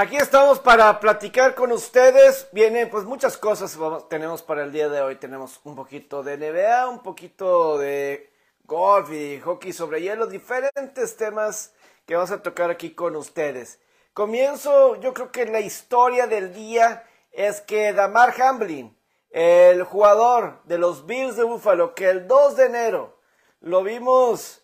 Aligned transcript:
Aquí 0.00 0.14
estamos 0.14 0.60
para 0.60 1.00
platicar 1.00 1.56
con 1.56 1.72
ustedes. 1.72 2.46
Vienen 2.52 2.88
pues 2.88 3.02
muchas 3.04 3.36
cosas 3.36 3.76
tenemos 4.08 4.42
para 4.42 4.62
el 4.62 4.70
día 4.70 4.88
de 4.88 5.00
hoy. 5.00 5.16
Tenemos 5.16 5.60
un 5.64 5.74
poquito 5.74 6.22
de 6.22 6.36
NBA, 6.36 6.88
un 6.88 7.02
poquito 7.02 7.76
de 7.78 8.30
golf 8.62 9.10
y 9.10 9.40
hockey 9.40 9.72
sobre 9.72 10.00
hielo, 10.00 10.28
diferentes 10.28 11.16
temas 11.16 11.74
que 12.06 12.14
vamos 12.14 12.30
a 12.30 12.40
tocar 12.40 12.70
aquí 12.70 12.94
con 12.94 13.16
ustedes. 13.16 13.80
Comienzo, 14.14 14.94
yo 15.00 15.12
creo 15.12 15.32
que 15.32 15.46
la 15.46 15.58
historia 15.58 16.28
del 16.28 16.54
día 16.54 17.04
es 17.32 17.60
que 17.60 17.92
Damar 17.92 18.40
Hamlin, 18.40 18.96
el 19.30 19.82
jugador 19.82 20.62
de 20.62 20.78
los 20.78 21.06
Bills 21.06 21.34
de 21.34 21.42
Buffalo, 21.42 21.96
que 21.96 22.08
el 22.08 22.28
2 22.28 22.54
de 22.54 22.66
enero 22.66 23.18
lo 23.58 23.82
vimos 23.82 24.57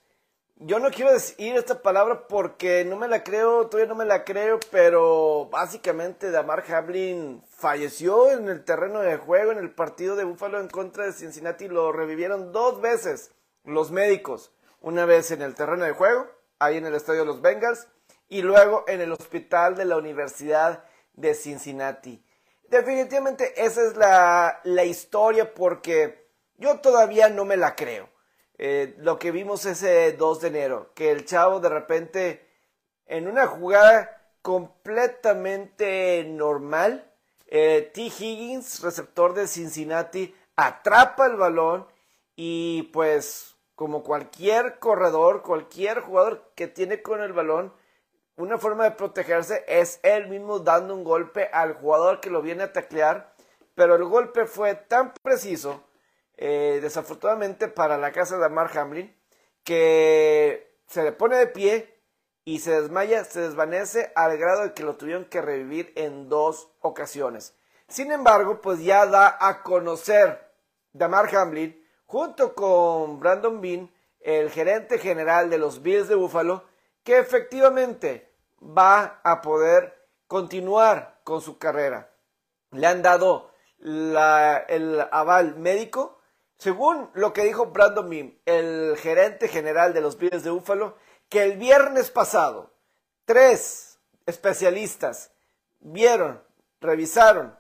yo 0.57 0.79
no 0.79 0.91
quiero 0.91 1.13
decir 1.13 1.57
esta 1.57 1.83
palabra 1.83 2.29
porque 2.29 2.85
no 2.85 2.97
me 2.97 3.09
la 3.09 3.25
creo, 3.25 3.67
todavía 3.67 3.89
no 3.89 3.97
me 3.97 4.05
la 4.05 4.25
creo, 4.25 4.61
pero 4.71 5.49
básicamente 5.51 6.31
Damar 6.31 6.65
Hamlin 6.73 7.43
falleció 7.49 8.31
en 8.31 8.49
el 8.49 8.65
terreno 8.65 9.01
de 9.01 9.17
juego 9.17 9.51
en 9.51 9.59
el 9.59 9.75
partido 9.75 10.15
de 10.15 10.25
Buffalo 10.25 10.61
en 10.61 10.69
contra 10.69 11.05
de 11.05 11.13
Cincinnati. 11.13 11.69
Lo 11.69 11.93
revivieron 11.93 12.53
dos 12.53 12.81
veces 12.81 13.33
los 13.65 13.91
médicos. 13.91 14.53
Una 14.81 15.07
vez 15.07 15.31
en 15.33 15.43
el 15.43 15.55
terreno 15.55 15.85
de 15.85 15.93
juego, 15.93 16.27
ahí 16.59 16.77
en 16.77 16.87
el 16.87 16.95
estadio 16.95 17.21
de 17.21 17.27
los 17.27 17.41
Bengals, 17.41 17.89
y 18.29 18.43
luego 18.43 18.85
en 18.87 19.01
el 19.01 19.13
hospital 19.13 19.77
de 19.77 19.87
la 19.87 19.97
Universidad 19.97 20.85
de 21.15 21.35
Cincinnati. 21.35 22.25
Definitivamente 22.69 23.65
esa 23.65 23.83
es 23.83 23.97
la, 23.97 24.61
la 24.65 24.85
historia 24.85 25.53
porque 25.53 26.29
yo 26.57 26.81
todavía 26.81 27.29
no 27.29 27.45
me 27.45 27.57
la 27.57 27.75
creo. 27.75 28.14
Eh, 28.57 28.95
lo 28.99 29.19
que 29.19 29.33
vimos 29.33 29.67
ese 29.67 30.13
2 30.13 30.41
de 30.41 30.49
enero, 30.49 30.93
que 30.95 31.11
el 31.11 31.25
chavo 31.25 31.61
de 31.61 31.69
repente, 31.69 32.49
en 33.07 33.27
una 33.27 33.47
jugada 33.47 34.23
completamente 34.43 36.25
normal, 36.29 37.11
eh, 37.47 37.91
T. 37.93 38.03
Higgins, 38.03 38.81
receptor 38.81 39.35
de 39.35 39.49
Cincinnati, 39.49 40.35
atrapa 40.57 41.27
el 41.27 41.37
balón 41.37 41.87
y 42.37 42.85
pues 42.93 43.57
como 43.75 44.05
cualquier 44.05 44.79
corredor, 44.79 45.43
cualquier 45.43 46.01
jugador 46.01 46.53
que 46.55 46.69
tiene 46.69 47.03
con 47.03 47.23
el 47.23 47.33
balón, 47.33 47.73
una 48.37 48.59
forma 48.59 48.85
de 48.85 48.93
protegerse 48.93 49.65
es 49.67 50.01
él 50.03 50.29
mismo 50.29 50.61
dando 50.61 50.95
un 50.95 51.05
golpe 51.05 51.49
al 51.53 51.75
jugador 51.75 52.21
que 52.21 52.31
lo 52.31 52.43
viene 52.43 52.65
a 52.65 52.73
taclear, 52.73 53.33
pero 53.75 53.97
el 53.97 54.05
golpe 54.05 54.47
fue 54.47 54.75
tan 54.75 55.13
preciso 55.23 55.83
eh, 56.37 56.81
desafortunadamente 56.83 57.69
para 57.69 57.99
la 57.99 58.13
casa 58.13 58.39
de 58.39 58.45
Amar 58.47 58.77
Hamlin, 58.77 59.15
que 59.63 60.79
se 60.87 61.03
le 61.03 61.13
pone 61.13 61.37
de 61.37 61.47
pie 61.47 62.03
y 62.45 62.61
se 62.61 62.81
desmaya, 62.81 63.25
se 63.25 63.41
desvanece 63.41 64.13
al 64.15 64.37
grado 64.37 64.63
de 64.63 64.75
que 64.75 64.83
lo 64.83 64.97
tuvieron 64.97 65.25
que 65.25 65.41
revivir 65.41 65.93
en 65.97 66.29
dos 66.29 66.71
ocasiones. 66.81 67.57
Sin 67.89 68.13
embargo, 68.13 68.61
pues 68.61 68.83
ya 68.83 69.07
da 69.07 69.37
a 69.41 69.63
conocer 69.63 70.53
Damar 70.93 71.35
Hamlin, 71.35 71.83
junto 72.07 72.55
con 72.55 73.21
Brandon 73.21 73.61
Bean, 73.61 73.93
el 74.21 74.51
gerente 74.51 74.99
general 74.99 75.51
de 75.51 75.59
los 75.59 75.83
Bills 75.83 76.09
de 76.09 76.15
Buffalo, 76.15 76.65
que 77.03 77.19
efectivamente 77.19 78.33
va 78.61 79.21
a 79.23 79.43
poder 79.43 80.09
continuar 80.27 81.21
con 81.25 81.41
su 81.41 81.59
carrera. 81.59 82.11
Le 82.71 82.87
han 82.87 83.03
dado 83.03 83.51
el 83.79 85.07
aval 85.11 85.57
médico 85.57 86.21
según 86.59 87.11
lo 87.15 87.33
que 87.33 87.45
dijo 87.45 87.67
Brandon 87.67 88.09
Mim, 88.09 88.39
el 88.47 88.97
gerente 88.97 89.49
general 89.49 89.93
de 89.93 90.01
los 90.01 90.19
Bills 90.19 90.45
de 90.45 90.51
Búfalo, 90.51 90.97
que 91.29 91.43
el 91.43 91.57
viernes 91.57 92.11
pasado 92.11 92.73
tres 93.25 93.99
especialistas 94.27 95.33
vieron, 95.81 96.43
revisaron, 96.81 97.59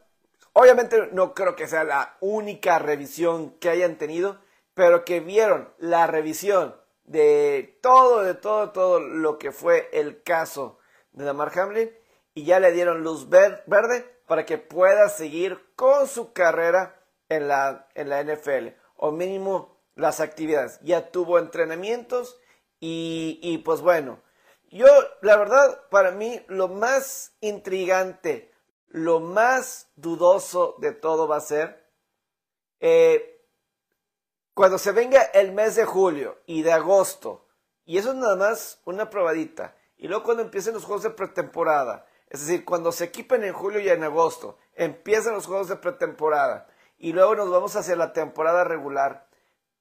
obviamente 0.52 1.08
no 1.12 1.34
creo 1.34 1.56
que 1.56 1.66
sea 1.66 1.84
la 1.84 2.16
única 2.20 2.78
revisión 2.78 3.50
que 3.58 3.68
hayan 3.68 3.98
tenido, 3.98 4.38
pero 4.74 5.04
que 5.04 5.20
vieron 5.20 5.72
la 5.78 6.06
revisión 6.06 6.76
de 7.04 7.78
todo, 7.82 8.22
de 8.22 8.34
todo, 8.34 8.70
todo 8.70 9.00
lo 9.00 9.38
que 9.38 9.52
fue 9.52 9.90
el 9.92 10.22
caso 10.22 10.78
de 11.12 11.24
Damar 11.24 11.56
Hamlin 11.58 11.90
y 12.32 12.44
ya 12.44 12.60
le 12.60 12.72
dieron 12.72 13.02
luz 13.02 13.28
verde 13.28 14.10
para 14.26 14.46
que 14.46 14.58
pueda 14.58 15.08
seguir 15.08 15.60
con 15.76 16.08
su 16.08 16.32
carrera 16.32 17.00
en 17.28 17.48
la, 17.48 17.88
en 17.94 18.08
la 18.08 18.22
NFL 18.22 18.83
o 19.04 19.12
mínimo 19.12 19.76
las 19.96 20.20
actividades. 20.20 20.80
Ya 20.80 21.10
tuvo 21.10 21.38
entrenamientos 21.38 22.40
y, 22.80 23.38
y 23.42 23.58
pues 23.58 23.82
bueno, 23.82 24.22
yo 24.70 24.86
la 25.20 25.36
verdad 25.36 25.82
para 25.90 26.10
mí 26.10 26.42
lo 26.48 26.68
más 26.68 27.36
intrigante, 27.40 28.50
lo 28.88 29.20
más 29.20 29.88
dudoso 29.96 30.76
de 30.78 30.92
todo 30.92 31.28
va 31.28 31.36
a 31.36 31.40
ser 31.40 31.86
eh, 32.80 33.46
cuando 34.54 34.78
se 34.78 34.92
venga 34.92 35.20
el 35.20 35.52
mes 35.52 35.76
de 35.76 35.84
julio 35.84 36.40
y 36.46 36.62
de 36.62 36.72
agosto, 36.72 37.46
y 37.84 37.98
eso 37.98 38.12
es 38.12 38.16
nada 38.16 38.36
más 38.36 38.80
una 38.86 39.10
probadita, 39.10 39.76
y 39.98 40.08
luego 40.08 40.24
cuando 40.24 40.44
empiecen 40.44 40.72
los 40.72 40.84
juegos 40.84 41.02
de 41.02 41.10
pretemporada, 41.10 42.06
es 42.30 42.40
decir, 42.40 42.64
cuando 42.64 42.90
se 42.90 43.04
equipen 43.04 43.44
en 43.44 43.52
julio 43.52 43.80
y 43.80 43.88
en 43.90 44.02
agosto, 44.02 44.58
empiezan 44.74 45.34
los 45.34 45.46
juegos 45.46 45.68
de 45.68 45.76
pretemporada, 45.76 46.68
y 47.04 47.12
luego 47.12 47.36
nos 47.36 47.50
vamos 47.50 47.76
hacia 47.76 47.96
la 47.96 48.14
temporada 48.14 48.64
regular. 48.64 49.28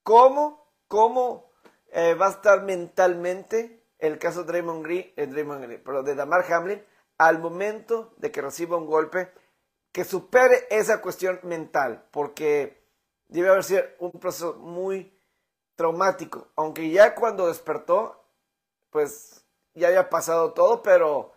¿Cómo, 0.03 0.67
cómo 0.89 1.53
eh, 1.93 2.15
va 2.15 2.27
a 2.27 2.31
estar 2.31 2.63
mentalmente 2.63 3.85
el 3.97 4.19
caso 4.19 4.41
de 4.41 4.47
Draymond 4.47 4.83
Green, 4.83 5.13
eh, 5.15 5.27
Green, 5.27 5.81
pero 5.85 6.03
de 6.03 6.15
Damar 6.15 6.43
Hamlin 6.51 6.83
al 7.17 7.39
momento 7.39 8.13
de 8.17 8.29
que 8.29 8.41
reciba 8.41 8.75
un 8.75 8.87
golpe 8.87 9.31
que 9.93 10.03
supere 10.03 10.67
esa 10.69 10.99
cuestión 10.99 11.39
mental? 11.43 12.03
Porque 12.11 12.83
debe 13.29 13.47
haber 13.47 13.63
sido 13.63 13.83
un 13.99 14.11
proceso 14.11 14.55
muy 14.55 15.17
traumático, 15.75 16.49
aunque 16.57 16.89
ya 16.89 17.15
cuando 17.15 17.47
despertó, 17.47 18.21
pues 18.89 19.45
ya 19.73 19.87
había 19.87 20.09
pasado 20.09 20.51
todo, 20.51 20.83
pero 20.83 21.31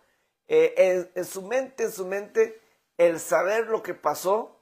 eh, 0.49 1.09
en 1.15 1.23
su 1.23 1.43
mente, 1.43 1.85
en 1.85 1.91
su 1.93 2.05
mente, 2.05 2.61
el 2.97 3.21
saber 3.21 3.67
lo 3.67 3.81
que 3.81 3.93
pasó 3.93 4.56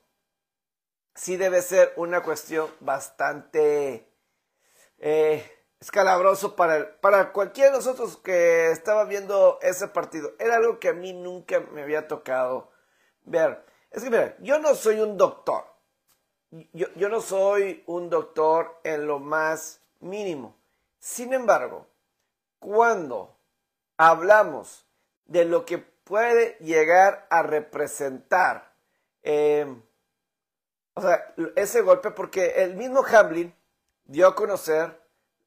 sí 1.15 1.37
debe 1.37 1.61
ser 1.61 1.93
una 1.95 2.21
cuestión 2.21 2.69
bastante 2.81 4.07
eh, 4.99 5.51
escalabroso 5.79 6.55
para, 6.55 6.99
para 6.99 7.31
cualquiera 7.31 7.71
de 7.71 7.77
nosotros 7.77 8.17
que 8.17 8.71
estaba 8.71 9.05
viendo 9.05 9.57
ese 9.61 9.87
partido. 9.87 10.33
Era 10.37 10.57
algo 10.57 10.79
que 10.79 10.89
a 10.89 10.93
mí 10.93 11.13
nunca 11.13 11.59
me 11.59 11.83
había 11.83 12.07
tocado 12.07 12.71
ver. 13.23 13.65
Es 13.91 14.03
que, 14.03 14.09
mira, 14.09 14.35
yo 14.39 14.59
no 14.59 14.75
soy 14.75 14.99
un 14.99 15.17
doctor. 15.17 15.63
Yo, 16.73 16.87
yo 16.95 17.09
no 17.09 17.21
soy 17.21 17.83
un 17.87 18.09
doctor 18.09 18.79
en 18.83 19.07
lo 19.07 19.19
más 19.19 19.81
mínimo. 19.99 20.55
Sin 20.99 21.33
embargo, 21.33 21.87
cuando 22.59 23.37
hablamos 23.97 24.85
de 25.25 25.45
lo 25.45 25.65
que 25.65 25.77
puede 25.77 26.57
llegar 26.59 27.25
a 27.29 27.41
representar 27.41 28.73
eh, 29.23 29.65
o 30.95 31.01
sea, 31.01 31.33
ese 31.55 31.81
golpe, 31.81 32.11
porque 32.11 32.63
el 32.63 32.75
mismo 32.75 33.05
Hamlin 33.05 33.53
dio 34.05 34.27
a 34.27 34.35
conocer 34.35 34.99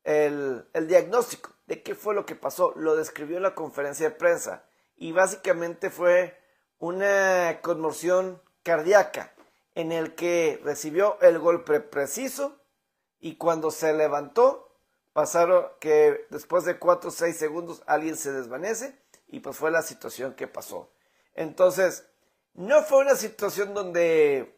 el, 0.04 0.66
diagnóstico 0.86 1.54
de 1.66 1.82
qué 1.82 1.94
fue 1.94 2.14
lo 2.14 2.26
que 2.26 2.34
pasó, 2.34 2.72
lo 2.76 2.96
describió 2.96 3.38
en 3.38 3.42
la 3.42 3.54
conferencia 3.54 4.10
de 4.10 4.14
prensa 4.14 4.64
y 4.96 5.12
básicamente 5.12 5.90
fue 5.90 6.38
una 6.78 7.60
conmoción 7.62 8.42
cardíaca 8.62 9.34
en 9.74 9.92
el 9.92 10.14
que 10.14 10.60
recibió 10.64 11.18
el 11.20 11.38
golpe 11.38 11.80
preciso 11.80 12.60
y 13.18 13.36
cuando 13.36 13.70
se 13.70 13.92
levantó 13.92 14.76
pasaron 15.12 15.66
que 15.80 16.26
después 16.30 16.64
de 16.64 16.78
4 16.78 17.08
o 17.08 17.12
6 17.12 17.36
segundos 17.36 17.82
alguien 17.86 18.16
se 18.16 18.32
desvanece 18.32 18.98
y 19.26 19.40
pues 19.40 19.56
fue 19.56 19.70
la 19.70 19.82
situación 19.82 20.34
que 20.34 20.46
pasó. 20.46 20.90
Entonces, 21.34 22.06
no 22.54 22.82
fue 22.82 22.98
una 22.98 23.14
situación 23.14 23.74
donde 23.74 24.57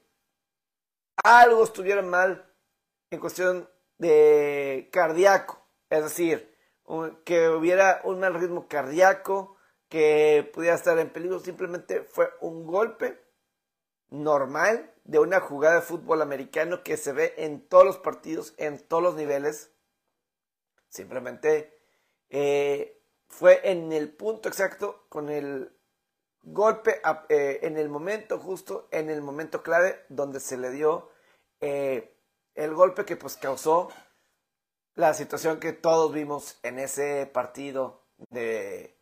algo 1.23 1.65
estuviera 1.65 2.03
mal 2.03 2.53
en 3.11 3.21
cuestión 3.21 3.69
de 3.99 4.89
cardíaco, 4.93 5.67
es 5.91 6.03
decir, 6.03 6.57
que 7.25 7.49
hubiera 7.49 8.01
un 8.05 8.21
mal 8.21 8.35
ritmo 8.35 8.67
cardíaco, 8.69 9.57
que 9.89 10.49
pudiera 10.55 10.77
estar 10.77 10.99
en 10.99 11.11
peligro, 11.11 11.41
simplemente 11.41 12.03
fue 12.03 12.31
un 12.41 12.67
golpe 12.67 13.21
normal 14.09 14.95
de 15.05 15.19
una 15.19 15.41
jugada 15.41 15.77
de 15.77 15.83
fútbol 15.83 16.23
americano 16.23 16.83
que 16.83 16.97
se 16.97 17.12
ve 17.12 17.35
en 17.37 17.69
todos 17.69 17.85
los 17.85 17.99
partidos, 17.99 18.55
en 18.57 18.79
todos 18.79 19.03
los 19.03 19.15
niveles. 19.17 19.73
Simplemente 20.89 21.77
eh, 22.29 23.03
fue 23.29 23.61
en 23.71 23.93
el 23.93 24.12
punto 24.12 24.49
exacto, 24.49 25.07
con 25.09 25.29
el 25.29 25.77
golpe 26.43 27.01
eh, 27.29 27.61
en 27.63 27.77
el 27.77 27.89
momento 27.89 28.39
justo, 28.39 28.89
en 28.91 29.11
el 29.11 29.23
momento 29.23 29.63
clave, 29.63 30.05
donde 30.09 30.41
se 30.41 30.57
le 30.57 30.71
dio 30.71 31.11
eh, 31.61 32.15
el 32.55 32.75
golpe 32.75 33.05
que 33.05 33.17
pues 33.17 33.37
causó 33.37 33.89
la 34.95 35.15
situación 35.15 35.61
que 35.61 35.73
todos 35.73 36.13
vimos 36.13 36.59
en 36.63 36.79
ese 36.79 37.27
partido 37.27 38.03
de, 38.29 38.99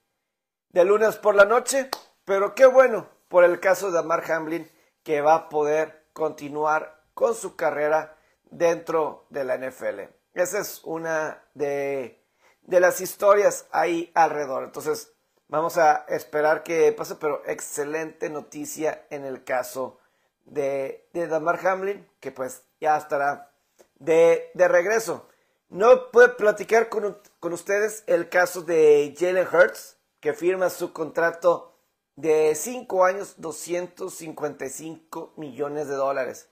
de 0.70 0.84
lunes 0.84 1.16
por 1.16 1.34
la 1.34 1.44
noche, 1.44 1.90
Pero 2.24 2.54
qué 2.54 2.66
bueno 2.66 3.08
por 3.28 3.44
el 3.44 3.58
caso 3.60 3.90
de 3.90 4.02
Mark 4.02 4.30
Hamlin 4.30 4.70
que 5.02 5.20
va 5.20 5.34
a 5.34 5.48
poder 5.48 6.08
continuar 6.12 7.04
con 7.14 7.34
su 7.34 7.56
carrera 7.56 8.16
dentro 8.50 9.26
de 9.30 9.44
la 9.44 9.56
NFL. 9.56 10.00
Esa 10.34 10.60
es 10.60 10.82
una 10.84 11.42
de, 11.54 12.22
de 12.62 12.80
las 12.80 13.00
historias 13.00 13.66
ahí 13.72 14.12
alrededor. 14.14 14.64
Entonces, 14.64 15.14
vamos 15.48 15.78
a 15.78 16.04
esperar 16.08 16.62
que 16.62 16.92
pase, 16.92 17.16
pero 17.16 17.42
excelente 17.46 18.30
noticia 18.30 19.06
en 19.10 19.24
el 19.24 19.44
caso 19.44 19.98
de, 20.44 21.08
Damar 21.12 21.66
Hamlin, 21.66 22.08
que 22.20 22.30
pues 22.30 22.62
ya 22.80 22.96
estará 22.96 23.50
de, 23.98 24.50
de 24.54 24.68
regreso. 24.68 25.28
No 25.68 26.10
puedo 26.10 26.36
platicar 26.36 26.88
con, 26.88 27.18
con, 27.40 27.52
ustedes 27.52 28.04
el 28.06 28.28
caso 28.28 28.62
de 28.62 29.14
Jalen 29.18 29.46
Hurts, 29.52 29.98
que 30.20 30.32
firma 30.32 30.70
su 30.70 30.92
contrato 30.92 31.74
de 32.16 32.54
5 32.54 33.04
años, 33.04 33.34
255 33.38 35.34
millones 35.36 35.88
de 35.88 35.94
dólares. 35.94 36.48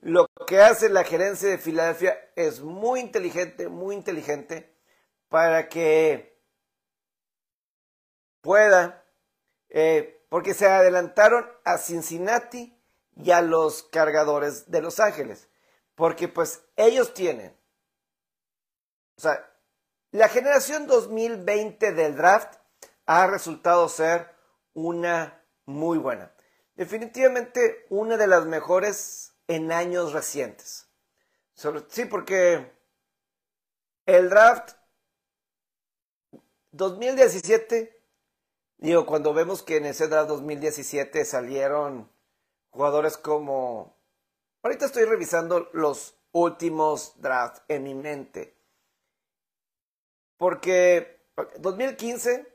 Lo 0.00 0.26
que 0.46 0.60
hace 0.60 0.88
la 0.88 1.04
gerencia 1.04 1.48
de 1.48 1.58
Filadelfia 1.58 2.18
es 2.34 2.60
muy 2.60 3.00
inteligente, 3.00 3.68
muy 3.68 3.94
inteligente, 3.94 4.74
para 5.28 5.68
que 5.68 6.31
pueda, 8.42 9.06
eh, 9.70 10.22
porque 10.28 10.52
se 10.52 10.68
adelantaron 10.68 11.50
a 11.64 11.78
Cincinnati 11.78 12.78
y 13.16 13.30
a 13.30 13.40
los 13.40 13.84
cargadores 13.84 14.70
de 14.70 14.82
Los 14.82 15.00
Ángeles, 15.00 15.48
porque 15.94 16.28
pues 16.28 16.64
ellos 16.76 17.14
tienen, 17.14 17.56
o 19.16 19.20
sea, 19.20 19.48
la 20.10 20.28
generación 20.28 20.86
2020 20.86 21.92
del 21.92 22.16
draft 22.16 22.58
ha 23.06 23.26
resultado 23.26 23.88
ser 23.88 24.34
una 24.74 25.42
muy 25.64 25.96
buena. 25.98 26.34
Definitivamente 26.74 27.86
una 27.88 28.16
de 28.16 28.26
las 28.26 28.44
mejores 28.46 29.32
en 29.48 29.72
años 29.72 30.12
recientes. 30.12 30.88
sí, 31.88 32.04
porque 32.06 32.72
el 34.06 34.28
draft 34.28 34.74
2017, 36.72 38.01
digo, 38.88 39.06
cuando 39.06 39.32
vemos 39.32 39.62
que 39.62 39.76
en 39.76 39.86
ese 39.86 40.08
draft 40.08 40.28
2017 40.28 41.24
salieron 41.24 42.10
jugadores 42.70 43.16
como... 43.16 43.96
Ahorita 44.62 44.86
estoy 44.86 45.04
revisando 45.04 45.68
los 45.72 46.16
últimos 46.32 47.20
drafts 47.20 47.62
en 47.68 47.82
mi 47.82 47.94
mente. 47.94 48.56
Porque 50.36 51.26
2015 51.58 52.52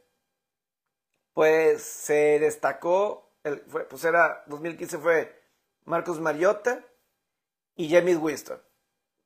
pues 1.38 1.84
se 1.84 2.40
destacó, 2.40 3.32
el, 3.44 3.62
pues 3.62 4.04
era 4.04 4.44
2015 4.48 4.98
fue 4.98 5.40
Marcos 5.86 6.20
Mariota 6.20 6.84
y 7.76 7.92
James 7.92 8.18
Winston. 8.18 8.60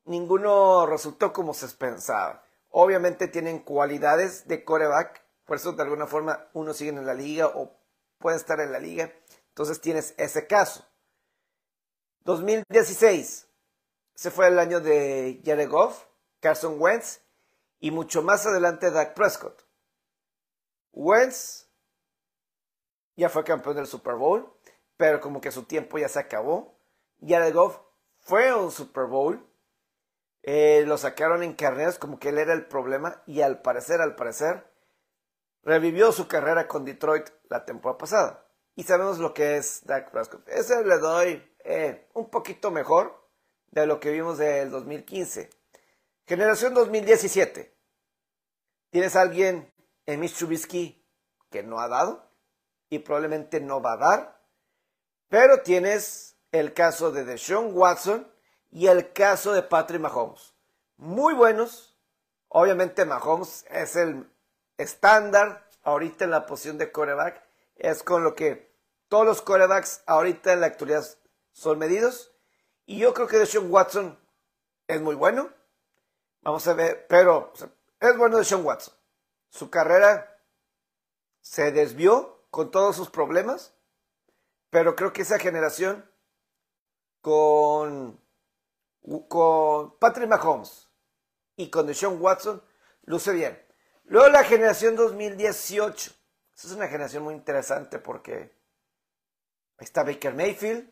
Ninguno 0.03 0.85
resultó 0.87 1.31
como 1.31 1.53
se 1.53 1.69
pensaba. 1.69 2.43
Obviamente 2.69 3.29
tienen 3.29 3.59
cualidades 3.59 4.45
de 4.45 4.65
coreback, 4.65 5.23
por 5.51 5.57
eso 5.57 5.73
de 5.73 5.83
alguna 5.83 6.07
forma 6.07 6.47
uno 6.53 6.73
sigue 6.73 6.91
en 6.91 7.05
la 7.05 7.13
liga 7.13 7.47
o 7.47 7.77
puede 8.19 8.37
estar 8.37 8.61
en 8.61 8.71
la 8.71 8.79
liga. 8.79 9.11
Entonces 9.49 9.81
tienes 9.81 10.13
ese 10.15 10.47
caso. 10.47 10.87
2016 12.23 13.49
se 14.15 14.31
fue 14.31 14.47
el 14.47 14.57
año 14.57 14.79
de 14.79 15.41
Jared 15.43 15.67
Goff, 15.67 16.05
Carson 16.39 16.77
Wentz 16.79 17.19
y 17.81 17.91
mucho 17.91 18.23
más 18.23 18.45
adelante 18.45 18.91
Dak 18.91 19.13
Prescott. 19.13 19.67
Wentz 20.93 21.67
ya 23.17 23.27
fue 23.27 23.43
campeón 23.43 23.75
del 23.75 23.87
Super 23.87 24.15
Bowl, 24.15 24.49
pero 24.95 25.19
como 25.19 25.41
que 25.41 25.51
su 25.51 25.63
tiempo 25.63 25.97
ya 25.97 26.07
se 26.07 26.19
acabó. 26.19 26.79
Jared 27.19 27.53
Goff 27.53 27.77
fue 28.19 28.53
un 28.53 28.71
Super 28.71 29.07
Bowl, 29.07 29.45
eh, 30.43 30.85
lo 30.87 30.97
sacaron 30.97 31.43
en 31.43 31.55
carreras 31.55 31.99
como 31.99 32.19
que 32.19 32.29
él 32.29 32.37
era 32.37 32.53
el 32.53 32.67
problema 32.67 33.21
y 33.25 33.41
al 33.41 33.61
parecer, 33.61 33.99
al 33.99 34.15
parecer, 34.15 34.70
revivió 35.63 36.11
su 36.11 36.27
carrera 36.27 36.67
con 36.67 36.85
Detroit 36.85 37.29
la 37.49 37.65
temporada 37.65 37.97
pasada. 37.97 38.45
Y 38.75 38.83
sabemos 38.83 39.19
lo 39.19 39.33
que 39.33 39.57
es 39.57 39.85
Dak 39.85 40.11
Prescott. 40.11 40.47
Ese 40.47 40.83
le 40.83 40.97
doy 40.97 41.55
eh, 41.63 42.07
un 42.13 42.29
poquito 42.29 42.71
mejor 42.71 43.27
de 43.69 43.85
lo 43.85 43.99
que 43.99 44.11
vimos 44.11 44.37
del 44.37 44.71
2015. 44.71 45.49
Generación 46.25 46.73
2017. 46.73 47.75
¿Tienes 48.89 49.15
a 49.15 49.21
alguien 49.21 49.73
en 50.05 50.19
Mitch 50.19 50.37
Trubisky 50.37 51.05
que 51.49 51.63
no 51.63 51.79
ha 51.79 51.87
dado? 51.87 52.31
y 52.91 52.99
probablemente 52.99 53.59
no 53.59 53.81
va 53.81 53.93
a 53.93 53.97
dar. 53.97 54.41
Pero 55.29 55.63
tienes 55.63 56.37
el 56.51 56.73
caso 56.73 57.11
de 57.11 57.23
Deshaun 57.23 57.71
Watson 57.73 58.29
y 58.69 58.87
el 58.87 59.13
caso 59.13 59.53
de 59.53 59.63
Patrick 59.63 60.01
Mahomes. 60.01 60.53
Muy 60.97 61.33
buenos. 61.33 61.97
Obviamente 62.49 63.05
Mahomes 63.05 63.65
es 63.69 63.95
el 63.95 64.29
estándar 64.81 65.67
ahorita 65.83 66.25
en 66.25 66.31
la 66.31 66.45
posición 66.45 66.77
de 66.77 66.91
coreback. 66.91 67.43
Es 67.75 68.03
con 68.03 68.23
lo 68.23 68.35
que 68.35 68.71
todos 69.07 69.25
los 69.25 69.41
corebacks 69.41 70.03
ahorita 70.05 70.53
en 70.53 70.61
la 70.61 70.67
actualidad 70.67 71.05
son 71.51 71.79
medidos. 71.79 72.31
Y 72.85 72.99
yo 72.99 73.13
creo 73.13 73.27
que 73.27 73.37
Deshaun 73.37 73.71
Watson 73.71 74.19
es 74.87 75.01
muy 75.01 75.15
bueno. 75.15 75.51
Vamos 76.41 76.67
a 76.67 76.73
ver, 76.73 77.05
pero 77.07 77.53
es 77.99 78.17
bueno 78.17 78.37
Deshaun 78.37 78.65
Watson. 78.65 78.93
Su 79.49 79.69
carrera 79.69 80.39
se 81.41 81.71
desvió 81.71 82.45
con 82.49 82.71
todos 82.71 82.95
sus 82.95 83.09
problemas, 83.09 83.73
pero 84.69 84.95
creo 84.95 85.13
que 85.13 85.23
esa 85.23 85.39
generación 85.39 86.09
con, 87.21 88.19
con 89.27 89.97
Patrick 89.99 90.27
Mahomes 90.27 90.89
y 91.55 91.69
con 91.69 91.87
Deshaun 91.87 92.21
Watson 92.21 92.63
luce 93.03 93.31
bien. 93.33 93.70
Luego 94.11 94.27
la 94.27 94.43
generación 94.43 94.97
2018. 94.97 96.11
Esa 96.53 96.67
es 96.67 96.73
una 96.73 96.89
generación 96.89 97.23
muy 97.23 97.33
interesante 97.33 97.97
porque 97.97 98.53
está 99.77 100.03
Baker 100.03 100.33
Mayfield. 100.33 100.91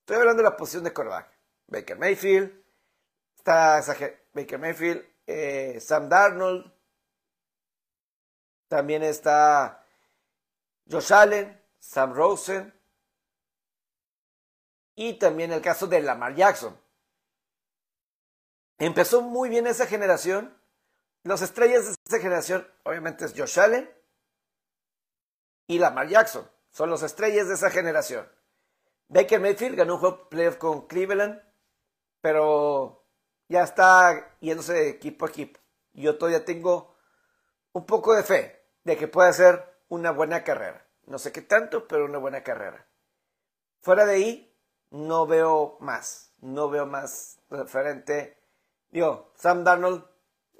Estoy 0.00 0.16
hablando 0.16 0.42
de 0.42 0.48
la 0.48 0.56
posición 0.56 0.84
de 0.84 0.94
quarterback. 0.94 1.30
Baker 1.66 1.98
Mayfield. 1.98 2.64
Está 3.36 3.82
Baker 4.32 4.58
Mayfield. 4.58 5.04
Eh, 5.26 5.78
Sam 5.78 6.08
Darnold. 6.08 6.72
También 8.68 9.02
está 9.02 9.84
Josh 10.90 11.12
Allen, 11.12 11.62
Sam 11.78 12.14
Rosen 12.14 12.72
y 14.94 15.18
también 15.18 15.52
el 15.52 15.60
caso 15.60 15.86
de 15.86 16.00
Lamar 16.00 16.34
Jackson. 16.34 16.80
Empezó 18.78 19.20
muy 19.20 19.50
bien 19.50 19.66
esa 19.66 19.86
generación. 19.86 20.55
Los 21.26 21.42
estrellas 21.42 21.86
de 21.86 21.96
esa 22.06 22.20
generación, 22.20 22.64
obviamente, 22.84 23.24
es 23.24 23.34
Josh 23.36 23.58
Allen 23.58 23.90
y 25.66 25.80
Lamar 25.80 26.06
Jackson. 26.06 26.48
Son 26.70 26.88
los 26.88 27.02
estrellas 27.02 27.48
de 27.48 27.54
esa 27.54 27.68
generación. 27.68 28.30
Baker 29.08 29.40
Mayfield 29.40 29.74
ganó 29.76 29.94
un 29.94 30.00
juego 30.00 30.28
playoff 30.28 30.56
con 30.56 30.86
Cleveland, 30.86 31.42
pero 32.20 33.04
ya 33.48 33.64
está 33.64 34.36
yéndose 34.38 34.74
de 34.74 34.88
equipo 34.88 35.26
a 35.26 35.30
equipo. 35.30 35.58
Yo 35.94 36.16
todavía 36.16 36.44
tengo 36.44 36.94
un 37.72 37.86
poco 37.86 38.14
de 38.14 38.22
fe 38.22 38.64
de 38.84 38.96
que 38.96 39.08
puede 39.08 39.32
ser 39.32 39.80
una 39.88 40.12
buena 40.12 40.44
carrera. 40.44 40.86
No 41.06 41.18
sé 41.18 41.32
qué 41.32 41.42
tanto, 41.42 41.88
pero 41.88 42.04
una 42.04 42.18
buena 42.18 42.44
carrera. 42.44 42.86
Fuera 43.80 44.06
de 44.06 44.14
ahí, 44.14 44.56
no 44.92 45.26
veo 45.26 45.76
más. 45.80 46.30
No 46.40 46.70
veo 46.70 46.86
más 46.86 47.40
referente. 47.50 48.40
Digo, 48.92 49.32
Sam 49.34 49.64
Darnold, 49.64 50.04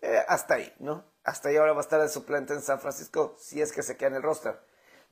eh, 0.06 0.24
hasta 0.28 0.54
ahí, 0.54 0.72
¿no? 0.78 1.04
Hasta 1.24 1.48
ahí 1.48 1.56
ahora 1.56 1.72
va 1.72 1.80
a 1.80 1.82
estar 1.82 2.00
el 2.00 2.08
suplente 2.08 2.54
en 2.54 2.62
San 2.62 2.80
Francisco, 2.80 3.34
si 3.38 3.60
es 3.60 3.72
que 3.72 3.82
se 3.82 3.96
queda 3.96 4.10
en 4.10 4.14
el 4.16 4.22
roster. 4.22 4.60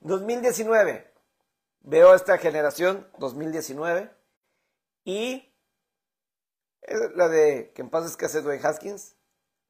2019. 0.00 1.12
Veo 1.80 2.14
esta 2.14 2.38
generación, 2.38 3.06
2019. 3.18 4.10
Y 5.04 5.52
la 7.14 7.28
de 7.28 7.72
que 7.74 7.82
en 7.82 7.90
paz 7.90 8.16
hace 8.22 8.42
Dwayne 8.42 8.64
Haskins, 8.64 9.16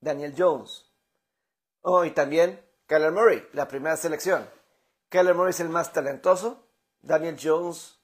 Daniel 0.01 0.35
Jones. 0.37 0.93
Oh, 1.81 2.05
y 2.05 2.11
también 2.11 2.65
Kyler 2.87 3.13
Murray, 3.13 3.49
la 3.53 3.67
primera 3.67 3.97
selección. 3.97 4.49
Kyler 5.09 5.35
Murray 5.35 5.51
es 5.51 5.61
el 5.61 5.71
más 5.71 5.93
talentoso. 5.93 6.69
Daniel 7.01 7.39
Jones 7.41 8.01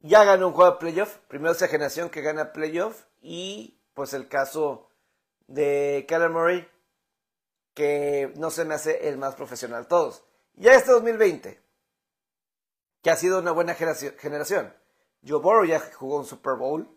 ya 0.00 0.24
ganó 0.24 0.48
un 0.48 0.54
juego 0.54 0.72
de 0.72 0.78
playoff. 0.78 1.18
Primero 1.28 1.52
esa 1.52 1.68
generación 1.68 2.10
que 2.10 2.22
gana 2.22 2.52
playoff. 2.52 3.04
Y 3.20 3.80
pues 3.94 4.14
el 4.14 4.28
caso 4.28 4.89
de 5.50 6.06
Kyler 6.08 6.30
Murray, 6.30 6.68
que 7.74 8.32
no 8.36 8.50
se 8.50 8.64
me 8.64 8.74
hace 8.74 9.08
el 9.08 9.18
más 9.18 9.34
profesional 9.34 9.88
todos. 9.88 10.24
Ya 10.54 10.74
este 10.74 10.92
2020, 10.92 11.60
que 13.02 13.10
ha 13.10 13.16
sido 13.16 13.40
una 13.40 13.50
buena 13.50 13.74
generación. 13.74 14.74
Joe 15.26 15.40
Burrow 15.40 15.64
ya 15.64 15.80
jugó 15.80 16.18
un 16.18 16.24
Super 16.24 16.54
Bowl. 16.54 16.88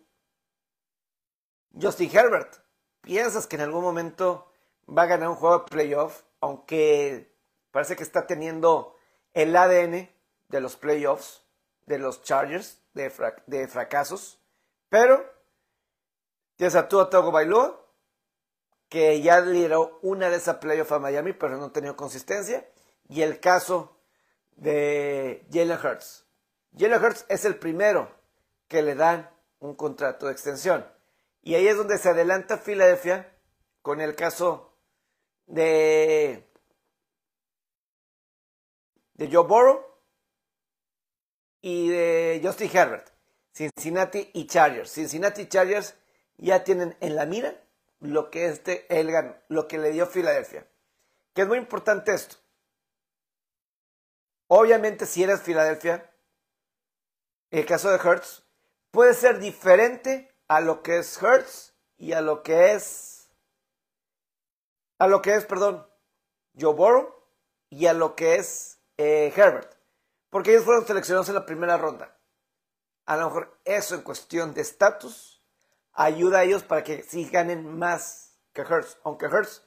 Justin 1.80 2.10
Herbert, 2.16 2.56
¿piensas 3.00 3.46
que 3.46 3.56
en 3.56 3.62
algún 3.62 3.82
momento 3.82 4.50
va 4.88 5.02
a 5.02 5.06
ganar 5.06 5.30
un 5.30 5.36
juego 5.36 5.58
de 5.58 5.64
playoff? 5.70 6.22
Aunque 6.40 7.34
parece 7.72 7.96
que 7.96 8.04
está 8.04 8.26
teniendo 8.26 8.96
el 9.32 9.56
ADN 9.56 10.08
de 10.48 10.60
los 10.60 10.76
playoffs, 10.76 11.44
de 11.86 11.98
los 11.98 12.22
Chargers, 12.22 12.80
de, 12.92 13.12
de 13.46 13.66
fracasos, 13.66 14.40
pero 14.88 15.28
tienes 16.54 16.76
a 16.76 16.86
Tua 16.88 17.10
Togo 17.10 17.32
Bailoa, 17.32 17.83
que 18.94 19.20
ya 19.20 19.40
lideró 19.40 19.98
una 20.02 20.30
de 20.30 20.36
esas 20.36 20.58
playoffs 20.58 20.92
a 20.92 21.00
Miami, 21.00 21.32
pero 21.32 21.56
no 21.56 21.64
ha 21.64 21.72
tenido 21.72 21.96
consistencia, 21.96 22.64
y 23.08 23.22
el 23.22 23.40
caso 23.40 23.98
de 24.54 25.44
Jalen 25.52 25.80
Hurts. 25.84 26.24
Jalen 26.78 27.02
Hurts 27.02 27.26
es 27.28 27.44
el 27.44 27.58
primero 27.58 28.08
que 28.68 28.82
le 28.82 28.94
dan 28.94 29.28
un 29.58 29.74
contrato 29.74 30.26
de 30.26 30.32
extensión. 30.32 30.86
Y 31.42 31.56
ahí 31.56 31.66
es 31.66 31.76
donde 31.76 31.98
se 31.98 32.10
adelanta 32.10 32.56
Filadelfia 32.56 33.36
con 33.82 34.00
el 34.00 34.14
caso 34.14 34.76
de, 35.46 36.48
de 39.14 39.28
Joe 39.28 39.44
Burrow 39.44 39.84
y 41.62 41.88
de 41.88 42.40
Justin 42.44 42.70
Herbert. 42.72 43.08
Cincinnati 43.52 44.30
y 44.34 44.46
Chargers. 44.46 44.92
Cincinnati 44.92 45.42
y 45.42 45.48
Chargers 45.48 45.96
ya 46.36 46.62
tienen 46.62 46.96
en 47.00 47.16
la 47.16 47.26
mira 47.26 47.60
lo 48.04 48.30
que 48.30 48.46
este 48.46 48.86
Elgan, 48.88 49.42
lo 49.48 49.66
que 49.66 49.78
le 49.78 49.90
dio 49.90 50.06
Filadelfia. 50.06 50.66
Que 51.34 51.42
es 51.42 51.48
muy 51.48 51.58
importante 51.58 52.12
esto. 52.14 52.36
Obviamente, 54.46 55.06
si 55.06 55.22
eres 55.22 55.42
Filadelfia, 55.42 56.12
el 57.50 57.66
caso 57.66 57.90
de 57.90 57.96
Hertz 57.96 58.42
puede 58.90 59.14
ser 59.14 59.38
diferente 59.38 60.32
a 60.48 60.60
lo 60.60 60.82
que 60.82 60.98
es 60.98 61.20
Hertz 61.20 61.74
y 61.96 62.12
a 62.12 62.20
lo 62.20 62.42
que 62.42 62.74
es 62.74 63.28
a 64.98 65.08
lo 65.08 65.22
que 65.22 65.34
es, 65.34 65.44
perdón, 65.44 65.86
Joe 66.58 66.72
Burrow 66.72 67.12
y 67.68 67.86
a 67.86 67.92
lo 67.92 68.14
que 68.14 68.36
es 68.36 68.78
eh, 68.96 69.32
Herbert, 69.34 69.74
porque 70.30 70.52
ellos 70.52 70.64
fueron 70.64 70.86
seleccionados 70.86 71.28
en 71.28 71.34
la 71.34 71.46
primera 71.46 71.76
ronda. 71.76 72.16
A 73.06 73.16
lo 73.16 73.26
mejor 73.26 73.60
eso 73.64 73.96
en 73.96 74.02
cuestión 74.02 74.54
de 74.54 74.62
estatus 74.62 75.33
ayuda 75.94 76.40
a 76.40 76.44
ellos 76.44 76.62
para 76.62 76.84
que 76.84 77.02
sí 77.02 77.28
ganen 77.30 77.78
más 77.78 78.38
que 78.52 78.62
Hertz, 78.62 78.98
aunque 79.04 79.26
Hertz, 79.26 79.62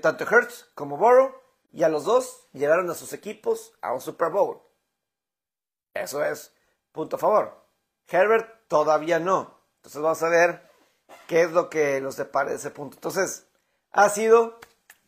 tanto 0.00 0.24
Hertz 0.24 0.70
como 0.74 0.96
Burrow, 0.96 1.34
y 1.72 1.82
a 1.82 1.88
los 1.88 2.04
dos 2.04 2.48
llevaron 2.52 2.90
a 2.90 2.94
sus 2.94 3.12
equipos 3.12 3.72
a 3.80 3.92
un 3.92 4.00
Super 4.00 4.30
Bowl. 4.30 4.62
Eso 5.94 6.24
es 6.24 6.54
punto 6.92 7.16
a 7.16 7.18
favor. 7.18 7.66
Herbert 8.08 8.66
todavía 8.68 9.18
no. 9.18 9.60
Entonces 9.76 10.00
vamos 10.00 10.22
a 10.22 10.28
ver 10.28 10.68
qué 11.26 11.42
es 11.42 11.52
lo 11.52 11.70
que 11.70 12.00
los 12.00 12.16
depara 12.16 12.50
de 12.50 12.56
ese 12.56 12.70
punto. 12.70 12.96
Entonces, 12.96 13.46
ha 13.92 14.08
sido 14.08 14.58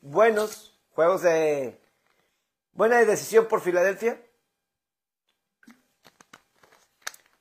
buenos 0.01 0.81
juegos 0.91 1.23
de 1.23 1.81
buena 2.73 2.99
decisión 3.05 3.47
por 3.47 3.61
Filadelfia. 3.61 4.21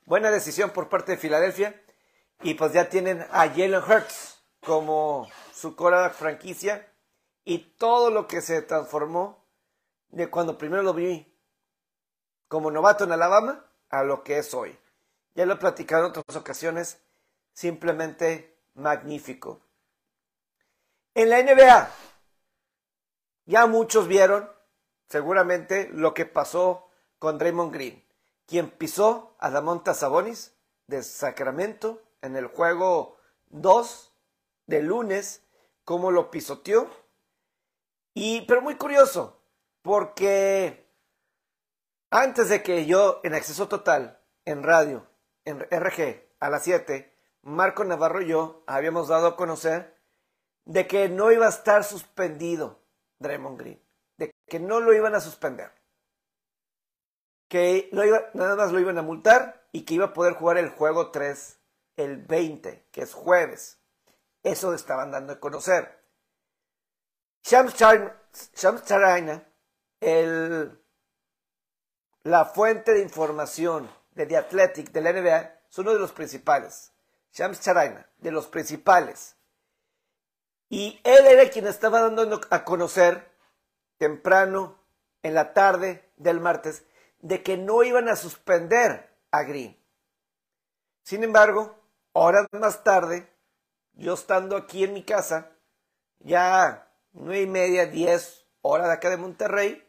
Buena 0.04 0.30
decisión 0.30 0.70
por 0.70 0.88
parte 0.88 1.12
de 1.12 1.18
Filadelfia. 1.18 1.81
Y 2.42 2.54
pues 2.54 2.72
ya 2.72 2.88
tienen 2.88 3.22
a 3.30 3.48
Jalen 3.48 3.82
Hurts 3.82 4.42
como 4.60 5.28
su 5.54 5.76
cora 5.76 6.10
franquicia. 6.10 6.88
Y 7.44 7.58
todo 7.76 8.10
lo 8.10 8.26
que 8.26 8.40
se 8.40 8.62
transformó 8.62 9.44
de 10.08 10.28
cuando 10.28 10.58
primero 10.58 10.82
lo 10.82 10.94
vi 10.94 11.28
como 12.48 12.70
novato 12.70 13.04
en 13.04 13.12
Alabama 13.12 13.64
a 13.88 14.02
lo 14.02 14.22
que 14.22 14.38
es 14.38 14.52
hoy. 14.54 14.78
Ya 15.34 15.46
lo 15.46 15.54
he 15.54 15.56
platicado 15.56 16.04
en 16.04 16.10
otras 16.10 16.36
ocasiones. 16.36 17.00
Simplemente 17.52 18.58
magnífico. 18.74 19.60
En 21.14 21.28
la 21.28 21.42
NBA, 21.42 21.90
ya 23.44 23.66
muchos 23.66 24.08
vieron 24.08 24.50
seguramente 25.08 25.90
lo 25.92 26.14
que 26.14 26.24
pasó 26.24 26.88
con 27.18 27.36
Draymond 27.36 27.72
Green, 27.72 28.02
quien 28.46 28.70
pisó 28.70 29.36
a 29.38 29.50
Damonta 29.50 29.92
Sabonis 29.92 30.54
de 30.86 31.02
Sacramento 31.02 32.02
en 32.22 32.36
el 32.36 32.46
juego 32.46 33.18
2 33.50 34.14
de 34.66 34.82
lunes, 34.82 35.44
cómo 35.84 36.10
lo 36.10 36.30
pisoteó. 36.30 36.88
Y, 38.14 38.42
pero 38.42 38.62
muy 38.62 38.76
curioso, 38.76 39.42
porque 39.82 40.86
antes 42.10 42.48
de 42.48 42.62
que 42.62 42.86
yo 42.86 43.20
en 43.24 43.34
acceso 43.34 43.68
total, 43.68 44.20
en 44.44 44.62
radio, 44.62 45.06
en 45.44 45.60
RG, 45.60 46.22
a 46.40 46.50
las 46.50 46.62
7, 46.64 47.12
Marco 47.42 47.84
Navarro 47.84 48.22
y 48.22 48.28
yo 48.28 48.62
habíamos 48.66 49.08
dado 49.08 49.28
a 49.28 49.36
conocer 49.36 49.96
de 50.64 50.86
que 50.86 51.08
no 51.08 51.32
iba 51.32 51.46
a 51.46 51.50
estar 51.50 51.84
suspendido 51.84 52.80
Draymond 53.18 53.58
Green, 53.58 53.82
de 54.18 54.32
que 54.46 54.60
no 54.60 54.80
lo 54.80 54.92
iban 54.92 55.14
a 55.14 55.20
suspender, 55.20 55.72
que 57.48 57.88
iba, 57.92 58.30
nada 58.34 58.56
más 58.56 58.72
lo 58.72 58.80
iban 58.80 58.98
a 58.98 59.02
multar 59.02 59.66
y 59.72 59.84
que 59.84 59.94
iba 59.94 60.06
a 60.06 60.12
poder 60.12 60.34
jugar 60.34 60.58
el 60.58 60.68
juego 60.68 61.10
3 61.10 61.61
el 61.96 62.18
20, 62.18 62.88
que 62.90 63.02
es 63.02 63.14
jueves. 63.14 63.78
Eso 64.42 64.74
estaban 64.74 65.10
dando 65.10 65.34
a 65.34 65.40
conocer. 65.40 66.02
Shams 67.42 67.74
Charina, 67.74 69.48
el, 70.00 70.80
la 72.22 72.44
fuente 72.44 72.92
de 72.92 73.02
información 73.02 73.90
de 74.12 74.26
The 74.26 74.36
Athletic 74.36 74.90
de 74.92 75.00
la 75.00 75.12
NBA, 75.12 75.60
es 75.70 75.78
uno 75.78 75.92
de 75.92 75.98
los 75.98 76.12
principales. 76.12 76.92
Shams 77.32 77.60
Charina, 77.60 78.08
de 78.18 78.30
los 78.30 78.46
principales. 78.46 79.36
Y 80.68 81.00
él 81.04 81.26
era 81.26 81.50
quien 81.50 81.66
estaba 81.66 82.00
dando 82.00 82.40
a 82.50 82.64
conocer 82.64 83.30
temprano 83.98 84.78
en 85.22 85.34
la 85.34 85.52
tarde 85.52 86.10
del 86.16 86.40
martes 86.40 86.84
de 87.20 87.42
que 87.42 87.56
no 87.56 87.82
iban 87.82 88.08
a 88.08 88.16
suspender 88.16 89.16
a 89.30 89.42
Green. 89.42 89.78
Sin 91.02 91.24
embargo, 91.24 91.81
horas 92.12 92.46
más 92.52 92.84
tarde, 92.84 93.28
yo 93.94 94.14
estando 94.14 94.56
aquí 94.56 94.84
en 94.84 94.94
mi 94.94 95.02
casa, 95.02 95.50
ya 96.20 96.90
nueve 97.12 97.42
y 97.42 97.46
media, 97.46 97.86
diez 97.86 98.46
horas 98.60 98.88
de 98.88 98.94
acá 98.94 99.10
de 99.10 99.16
Monterrey, 99.16 99.88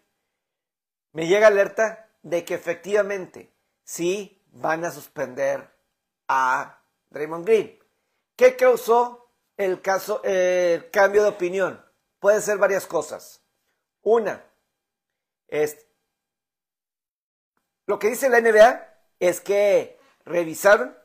me 1.12 1.28
llega 1.28 1.48
alerta 1.48 2.10
de 2.22 2.44
que 2.44 2.56
efectivamente 2.56 3.54
sí 3.84 4.44
van 4.52 4.84
a 4.86 4.92
suspender 4.92 5.70
a 6.28 6.80
Draymond 7.10 7.46
Green. 7.46 7.80
¿Qué 8.36 8.56
causó 8.56 9.24
el 9.58 9.82
caso, 9.82 10.22
el 10.24 10.90
cambio 10.90 11.24
de 11.24 11.30
opinión. 11.30 11.84
Puede 12.20 12.42
ser 12.42 12.58
varias 12.58 12.88
cosas. 12.88 13.42
Una, 14.02 14.44
es, 15.48 15.86
lo 17.86 18.00
que 18.00 18.10
dice 18.10 18.30
la 18.30 18.42
NBA 18.42 18.88
es 19.20 19.42
que 19.42 20.00
revisaron 20.26 20.98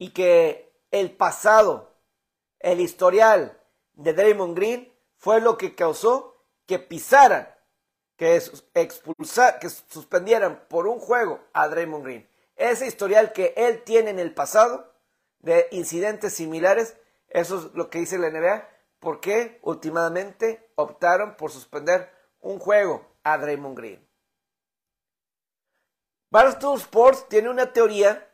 y 0.00 0.10
que 0.10 0.72
el 0.90 1.14
pasado, 1.14 1.94
el 2.58 2.80
historial 2.80 3.62
de 3.92 4.14
Draymond 4.14 4.56
Green 4.56 4.92
fue 5.18 5.42
lo 5.42 5.58
que 5.58 5.74
causó 5.74 6.42
que 6.66 6.78
pisaran, 6.78 7.54
que 8.16 8.42
expulsar, 8.74 9.58
que 9.58 9.68
suspendieran 9.68 10.64
por 10.70 10.86
un 10.86 10.98
juego 10.98 11.44
a 11.52 11.68
Draymond 11.68 12.04
Green. 12.04 12.30
Ese 12.56 12.86
historial 12.86 13.34
que 13.34 13.52
él 13.58 13.84
tiene 13.84 14.08
en 14.08 14.18
el 14.18 14.32
pasado 14.32 14.90
de 15.40 15.68
incidentes 15.70 16.32
similares. 16.32 16.96
Eso 17.28 17.58
es 17.58 17.74
lo 17.74 17.90
que 17.90 18.00
dice 18.00 18.18
la 18.18 18.30
NBA. 18.30 18.68
porque 19.00 19.58
últimamente 19.62 20.72
optaron 20.74 21.34
por 21.36 21.50
suspender 21.50 22.10
un 22.40 22.58
juego 22.58 23.06
a 23.22 23.38
Draymond 23.38 23.76
Green? 23.76 24.08
Barstool 26.30 26.78
Sports 26.78 27.26
tiene 27.28 27.48
una 27.48 27.72
teoría 27.72 28.29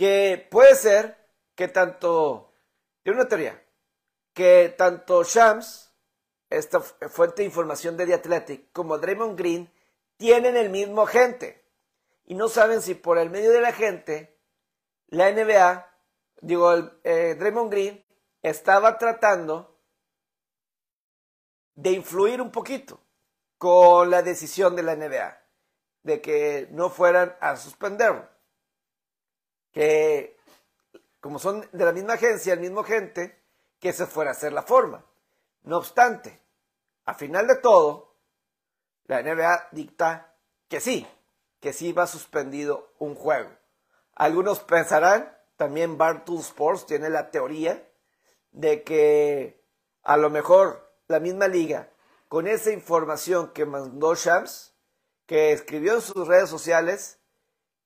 que 0.00 0.48
puede 0.50 0.76
ser 0.76 1.14
que 1.54 1.68
tanto, 1.68 2.54
tiene 3.02 3.20
una 3.20 3.28
teoría, 3.28 3.62
que 4.32 4.74
tanto 4.78 5.22
Shams, 5.24 5.92
esta 6.48 6.80
fuente 6.80 7.42
de 7.42 7.44
información 7.44 7.98
de 7.98 8.06
The 8.06 8.14
Athletic, 8.14 8.72
como 8.72 8.96
Draymond 8.96 9.38
Green 9.38 9.70
tienen 10.16 10.56
el 10.56 10.70
mismo 10.70 11.02
agente. 11.02 11.66
Y 12.24 12.34
no 12.34 12.48
saben 12.48 12.80
si 12.80 12.94
por 12.94 13.18
el 13.18 13.28
medio 13.28 13.50
de 13.50 13.60
la 13.60 13.74
gente 13.74 14.40
la 15.08 15.30
NBA 15.30 15.94
digo, 16.40 16.72
eh, 17.04 17.36
Draymond 17.38 17.70
Green 17.70 18.02
estaba 18.40 18.96
tratando 18.96 19.82
de 21.74 21.90
influir 21.90 22.40
un 22.40 22.50
poquito 22.50 23.02
con 23.58 24.08
la 24.08 24.22
decisión 24.22 24.74
de 24.76 24.82
la 24.82 24.96
NBA 24.96 25.42
de 26.04 26.22
que 26.22 26.68
no 26.70 26.88
fueran 26.88 27.36
a 27.42 27.54
suspenderlo. 27.56 28.39
Que 29.72 30.36
como 31.20 31.38
son 31.38 31.68
de 31.72 31.84
la 31.84 31.92
misma 31.92 32.14
agencia, 32.14 32.54
el 32.54 32.60
mismo 32.60 32.82
gente, 32.82 33.38
que 33.78 33.92
se 33.92 34.06
fuera 34.06 34.30
a 34.30 34.32
hacer 34.32 34.52
la 34.52 34.62
forma. 34.62 35.04
No 35.62 35.76
obstante, 35.76 36.40
a 37.04 37.14
final 37.14 37.46
de 37.46 37.56
todo, 37.56 38.14
la 39.04 39.22
NBA 39.22 39.68
dicta 39.72 40.34
que 40.68 40.80
sí, 40.80 41.06
que 41.60 41.72
sí 41.72 41.92
va 41.92 42.06
suspendido 42.06 42.92
un 42.98 43.14
juego. 43.14 43.50
Algunos 44.14 44.60
pensarán 44.60 45.36
también 45.56 45.98
Bartool 45.98 46.40
Sports 46.40 46.86
tiene 46.86 47.10
la 47.10 47.30
teoría 47.30 47.86
de 48.52 48.82
que 48.82 49.62
a 50.02 50.16
lo 50.16 50.30
mejor 50.30 50.90
la 51.08 51.20
misma 51.20 51.48
liga, 51.48 51.90
con 52.28 52.46
esa 52.46 52.70
información 52.70 53.52
que 53.52 53.66
mandó 53.66 54.14
Shams, 54.14 54.74
que 55.26 55.52
escribió 55.52 55.94
en 55.94 56.00
sus 56.00 56.26
redes 56.26 56.48
sociales, 56.48 57.18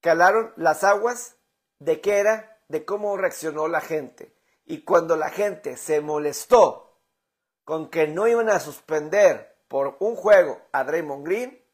calaron 0.00 0.52
las 0.56 0.84
aguas 0.84 1.36
de 1.78 2.00
qué 2.00 2.18
era, 2.18 2.60
de 2.68 2.84
cómo 2.84 3.16
reaccionó 3.16 3.68
la 3.68 3.80
gente. 3.80 4.34
Y 4.64 4.82
cuando 4.82 5.16
la 5.16 5.30
gente 5.30 5.76
se 5.76 6.00
molestó 6.00 7.00
con 7.64 7.90
que 7.90 8.06
no 8.06 8.26
iban 8.28 8.48
a 8.48 8.60
suspender 8.60 9.56
por 9.68 9.96
un 10.00 10.16
juego 10.16 10.60
a 10.72 10.84
Draymond 10.84 11.26
Green, 11.26 11.64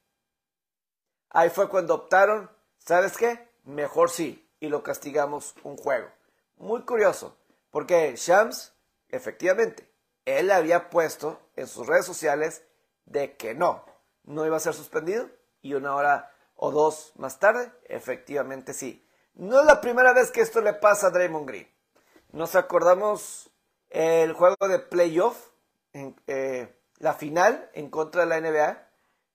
ahí 1.31 1.51
fue 1.51 1.69
cuando 1.69 1.95
optaron, 1.95 2.51
¿sabes 2.79 3.17
qué? 3.17 3.49
Mejor 3.65 4.11
sí, 4.11 4.51
y 4.59 4.69
lo 4.69 4.83
castigamos 4.83 5.55
un 5.63 5.77
juego. 5.77 6.09
Muy 6.57 6.83
curioso, 6.83 7.37
porque 7.71 8.15
Shams, 8.17 8.75
efectivamente, 9.09 9.91
él 10.25 10.51
había 10.51 10.91
puesto 10.91 11.41
en 11.57 11.67
sus 11.67 11.87
redes 11.87 12.07
sociales 12.07 12.65
de 13.05 13.37
que 13.37 13.55
no, 13.55 13.85
no 14.25 14.47
iba 14.47 14.57
a 14.57 14.61
ser 14.61 14.75
suspendido 14.75 15.29
y 15.63 15.75
una 15.75 15.95
hora 15.95 16.35
o 16.55 16.71
dos 16.71 17.13
más 17.17 17.39
tarde, 17.39 17.73
efectivamente 17.85 18.75
sí. 18.75 19.07
No 19.41 19.59
es 19.61 19.65
la 19.65 19.81
primera 19.81 20.13
vez 20.13 20.31
que 20.31 20.43
esto 20.43 20.61
le 20.61 20.75
pasa 20.75 21.07
a 21.07 21.11
Draymond 21.11 21.49
Green. 21.49 21.67
Nos 22.31 22.57
acordamos 22.57 23.51
el 23.89 24.35
juego 24.35 24.69
de 24.69 24.79
playoff, 24.81 25.49
en, 25.95 26.15
eh, 26.27 26.79
la 26.99 27.15
final 27.15 27.71
en 27.73 27.89
contra 27.89 28.21
de 28.21 28.27
la 28.27 28.37
NBA, 28.37 28.87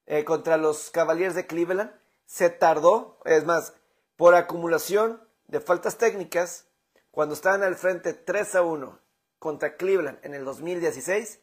eh, 0.06 0.24
contra 0.24 0.58
los 0.58 0.90
Cavaliers 0.92 1.34
de 1.34 1.48
Cleveland. 1.48 1.90
Se 2.24 2.50
tardó, 2.50 3.18
es 3.24 3.44
más, 3.46 3.74
por 4.14 4.36
acumulación 4.36 5.20
de 5.48 5.58
faltas 5.58 5.98
técnicas, 5.98 6.68
cuando 7.10 7.34
estaban 7.34 7.64
al 7.64 7.74
frente 7.74 8.12
3 8.12 8.54
a 8.54 8.62
1 8.62 9.00
contra 9.40 9.76
Cleveland 9.76 10.20
en 10.22 10.34
el 10.34 10.44
2016, 10.44 11.40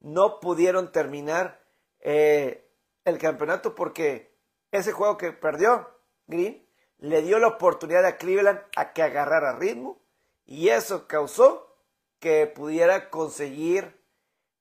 no 0.00 0.40
pudieron 0.40 0.90
terminar 0.90 1.62
eh, 2.00 2.68
el 3.04 3.18
campeonato 3.18 3.76
porque 3.76 4.36
ese 4.72 4.90
juego 4.90 5.16
que 5.16 5.30
perdió 5.30 5.88
Green 6.26 6.68
le 7.00 7.22
dio 7.22 7.38
la 7.38 7.48
oportunidad 7.48 8.04
a 8.04 8.16
Cleveland 8.16 8.60
a 8.76 8.92
que 8.92 9.02
agarrara 9.02 9.56
ritmo 9.56 10.00
y 10.44 10.68
eso 10.68 11.08
causó 11.08 11.76
que 12.18 12.46
pudiera 12.46 13.08
conseguir 13.08 13.98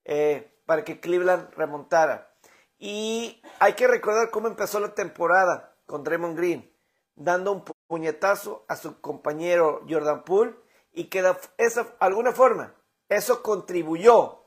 eh, 0.06 0.52
para 0.66 0.84
que 0.84 1.00
Cleveland 1.00 1.54
remontara. 1.56 2.34
Y 2.78 3.42
hay 3.60 3.74
que 3.74 3.88
recordar 3.88 4.32
cómo 4.32 4.48
empezó 4.48 4.80
la 4.80 4.96
temporada 4.96 5.76
con 5.86 6.04
Draymond 6.04 6.38
Green, 6.38 6.74
dando 7.16 7.52
un 7.52 7.66
puñetazo 7.88 8.64
a 8.70 8.78
su 8.78 9.02
compañero 9.02 9.86
Jordan 9.90 10.24
Poole 10.24 10.56
y 10.94 11.06
que 11.06 11.22
de 11.22 11.36
esa, 11.58 11.94
alguna 12.00 12.32
forma 12.32 12.74
eso 13.10 13.44
contribuyó 13.44 14.46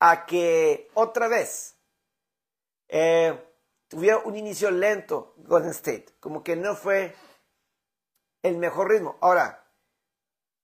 a 0.00 0.24
que 0.24 0.88
otra 0.94 1.28
vez 1.28 1.76
eh, 2.88 3.38
tuviera 3.88 4.18
un 4.18 4.36
inicio 4.36 4.70
lento 4.70 5.34
Golden 5.38 5.70
State, 5.70 6.06
como 6.20 6.42
que 6.42 6.56
no 6.56 6.74
fue 6.74 7.14
el 8.42 8.58
mejor 8.58 8.90
ritmo. 8.90 9.18
Ahora, 9.20 9.66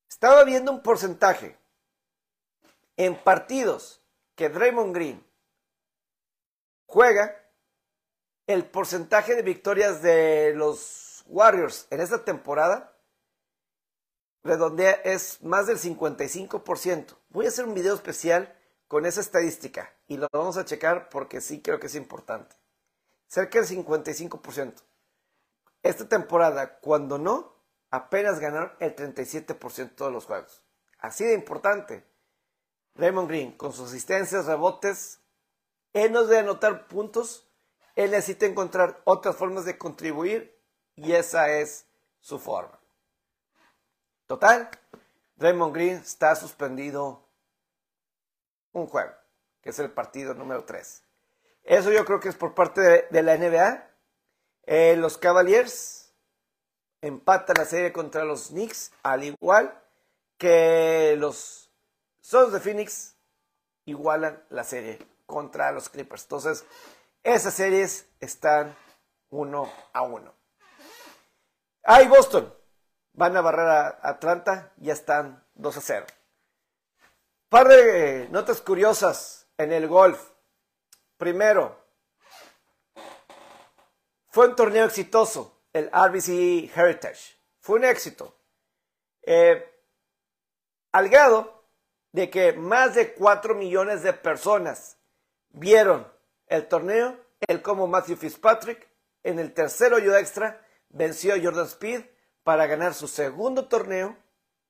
estaba 0.09 0.45
viendo 0.45 0.73
un 0.73 0.83
porcentaje 0.83 1.59
en 2.97 3.17
partidos 3.17 4.03
que 4.35 4.49
Draymond 4.49 4.95
Green 4.95 5.27
juega, 6.87 7.35
el 8.47 8.67
porcentaje 8.67 9.35
de 9.35 9.43
victorias 9.43 10.03
de 10.03 10.53
los 10.55 11.25
Warriors 11.27 11.87
en 11.91 12.01
esta 12.01 12.25
temporada 12.25 12.99
redondea 14.43 14.93
es 14.93 15.43
más 15.43 15.67
del 15.67 15.79
55%. 15.79 17.17
Voy 17.31 17.47
a 17.47 17.49
hacer 17.49 17.65
un 17.65 17.75
video 17.75 17.95
especial 17.95 18.55
con 18.89 19.07
esa 19.07 19.21
estadística 19.21 19.95
y 20.07 20.19
lo 20.19 20.29
vamos 20.33 20.57
a 20.57 20.65
checar 20.65 21.09
porque 21.09 21.41
sí 21.41 21.63
creo 21.63 21.81
que 21.81 21.87
es 21.87 21.95
importante. 21.95 22.62
Cerca 23.33 23.63
del 23.63 23.67
55%. 23.67 24.75
Esta 25.83 26.07
temporada, 26.07 26.79
cuando 26.81 27.17
no, 27.17 27.57
apenas 27.91 28.39
ganaron 28.41 28.73
el 28.79 28.95
37% 28.95 30.05
de 30.05 30.11
los 30.11 30.27
juegos. 30.27 30.63
Así 30.99 31.25
de 31.25 31.33
importante. 31.33 32.05
Raymond 32.95 33.31
Green, 33.31 33.53
con 33.53 33.73
sus 33.73 33.89
asistencias, 33.89 34.45
rebotes, 34.45 35.21
él 35.95 36.13
nos 36.13 36.29
debe 36.29 36.41
anotar 36.41 36.89
puntos, 36.89 37.49
él 37.97 38.11
necesita 38.11 38.45
encontrar 38.45 39.01
otras 39.05 39.35
formas 39.35 39.65
de 39.65 39.79
contribuir 39.79 40.55
y 40.95 41.13
esa 41.13 41.49
es 41.49 41.87
su 42.21 42.39
forma. 42.39 42.79
Total, 44.27 44.69
Raymond 45.39 45.75
Green 45.75 45.97
está 45.97 46.37
suspendido 46.37 47.27
un 48.73 48.87
juego, 48.89 49.15
que 49.63 49.71
es 49.71 49.79
el 49.79 49.91
partido 49.91 50.35
número 50.35 50.67
3. 50.67 51.03
Eso 51.65 51.93
yo 51.93 52.05
creo 52.05 52.21
que 52.21 52.29
es 52.29 52.37
por 52.37 52.55
parte 52.55 53.09
de, 53.11 53.23
la 53.23 53.37
NBA. 53.37 53.89
Eh, 54.65 54.97
los 54.97 55.19
Cavaliers 55.19 56.15
empatan 57.01 57.57
la 57.59 57.65
serie 57.65 57.93
contra 57.93 58.25
los 58.25 58.49
Knicks, 58.49 58.93
al 59.03 59.25
igual 59.25 59.81
que 60.39 61.15
los 61.19 61.71
Suns 62.21 62.53
de 62.53 62.61
Phoenix 62.61 63.17
igualan 63.85 64.43
la 64.51 64.65
serie 64.65 64.99
contra 65.27 65.73
los 65.73 65.89
Clippers. 65.89 66.23
Entonces, 66.25 66.65
esas 67.23 67.55
series 67.55 68.09
están 68.21 68.75
uno 69.31 69.73
a 69.93 70.03
uno. 70.03 70.35
Ahí 71.85 72.07
Boston. 72.09 72.53
Van 73.15 73.37
a 73.37 73.43
barrer 73.43 73.69
a 73.69 73.99
Atlanta, 74.03 74.73
ya 74.79 74.95
están 74.95 75.45
2 75.55 75.77
a 75.77 75.81
0. 75.81 76.07
Par 77.51 77.69
de 77.69 78.29
notas 78.31 78.63
curiosas 78.63 79.47
en 79.59 79.73
el 79.73 79.87
golf. 79.87 80.32
Primero, 81.23 81.79
fue 84.27 84.49
un 84.49 84.57
torneo 84.57 84.87
exitoso, 84.87 85.63
el 85.73 85.89
RBC 85.89 86.77
Heritage. 86.77 87.39
Fue 87.61 87.79
un 87.79 87.85
éxito. 87.85 88.37
Eh, 89.23 89.65
al 90.91 91.09
grado 91.09 91.63
de 92.11 92.29
que 92.29 92.55
más 92.55 92.97
de 92.97 93.15
4 93.15 93.55
millones 93.55 94.03
de 94.03 94.13
personas 94.15 94.97
vieron 95.51 96.13
el 96.49 96.67
torneo, 96.67 97.17
el 97.47 97.63
como 97.63 97.87
Matthew 97.87 98.17
Fitzpatrick 98.17 98.89
en 99.23 99.39
el 99.39 99.55
tercer 99.55 99.95
hoyo 99.95 100.17
extra 100.17 100.67
venció 100.89 101.35
a 101.35 101.41
Jordan 101.41 101.67
Speed 101.67 102.05
para 102.43 102.67
ganar 102.67 102.95
su 102.95 103.07
segundo 103.07 103.69
torneo 103.69 104.17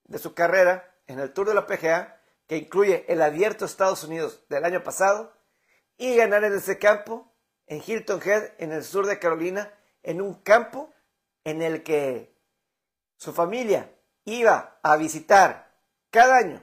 de 0.04 0.18
su 0.18 0.34
carrera 0.34 0.94
en 1.06 1.18
el 1.18 1.32
Tour 1.32 1.48
de 1.48 1.54
la 1.54 1.66
PGA 1.66 2.20
que 2.46 2.58
incluye 2.58 3.06
el 3.08 3.22
abierto 3.22 3.64
Estados 3.64 4.04
Unidos 4.04 4.44
del 4.50 4.66
año 4.66 4.84
pasado, 4.84 5.32
y 5.96 6.16
ganar 6.16 6.44
en 6.44 6.54
ese 6.54 6.78
campo, 6.78 7.32
en 7.66 7.82
Hilton 7.84 8.20
Head, 8.22 8.52
en 8.58 8.72
el 8.72 8.84
sur 8.84 9.06
de 9.06 9.18
Carolina, 9.18 9.72
en 10.02 10.20
un 10.20 10.34
campo 10.42 10.92
en 11.44 11.62
el 11.62 11.82
que 11.82 12.34
su 13.16 13.32
familia 13.32 13.90
iba 14.24 14.78
a 14.82 14.96
visitar 14.96 15.72
cada 16.10 16.36
año 16.36 16.62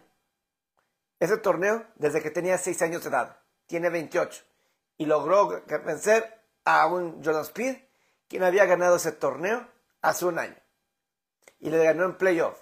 ese 1.19 1.37
torneo 1.37 1.85
desde 1.95 2.21
que 2.21 2.31
tenía 2.31 2.57
6 2.57 2.81
años 2.81 3.03
de 3.03 3.09
edad. 3.09 3.37
Tiene 3.67 3.89
28. 3.89 4.43
Y 4.97 5.05
logró 5.05 5.63
vencer 5.85 6.41
a 6.65 6.87
un 6.87 7.23
Jordan 7.23 7.43
Speed, 7.43 7.77
quien 8.27 8.43
había 8.43 8.65
ganado 8.65 8.95
ese 8.95 9.11
torneo 9.11 9.67
hace 10.01 10.25
un 10.25 10.39
año. 10.39 10.55
Y 11.59 11.69
le 11.69 11.83
ganó 11.83 12.05
en 12.05 12.17
playoff. 12.17 12.59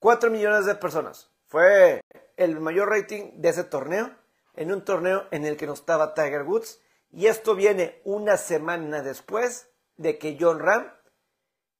4 0.00 0.30
millones 0.30 0.66
de 0.66 0.74
personas. 0.74 1.30
Fue 1.46 2.00
el 2.36 2.60
mayor 2.60 2.90
rating 2.90 3.40
de 3.40 3.48
ese 3.48 3.64
torneo, 3.64 4.10
en 4.56 4.72
un 4.72 4.84
torneo 4.84 5.26
en 5.30 5.44
el 5.44 5.56
que 5.56 5.66
no 5.66 5.74
estaba 5.74 6.14
Tiger 6.14 6.42
Woods. 6.42 6.80
Y 7.10 7.26
esto 7.26 7.54
viene 7.54 8.00
una 8.04 8.36
semana 8.36 9.02
después 9.02 9.68
de 9.96 10.18
que 10.18 10.36
John 10.38 10.58
Ram, 10.58 10.92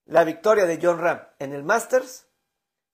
la 0.06 0.24
victoria 0.24 0.66
de 0.66 0.78
John 0.80 0.98
Ram 0.98 1.22
en 1.38 1.52
el 1.52 1.64
Masters, 1.64 2.26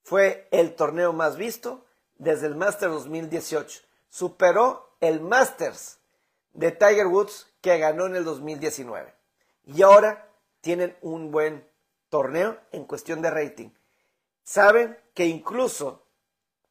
fue 0.03 0.49
el 0.51 0.75
torneo 0.75 1.12
más 1.12 1.37
visto 1.37 1.85
desde 2.16 2.47
el 2.47 2.57
Masters 2.57 2.93
2018. 2.93 3.83
Superó 4.09 4.97
el 5.01 5.21
Masters 5.21 5.99
de 6.53 6.73
Tiger 6.73 7.07
Woods 7.07 7.47
que 7.61 7.79
ganó 7.79 8.07
en 8.07 8.16
el 8.16 8.25
2019. 8.25 9.14
Y 9.66 9.83
ahora 9.83 10.29
tienen 10.61 10.97
un 11.03 11.31
buen 11.31 11.69
torneo 12.09 12.59
en 12.73 12.85
cuestión 12.85 13.23
de 13.23 13.31
rating. 13.31 13.71
Saben 14.43 14.99
que 15.14 15.27
incluso 15.27 16.07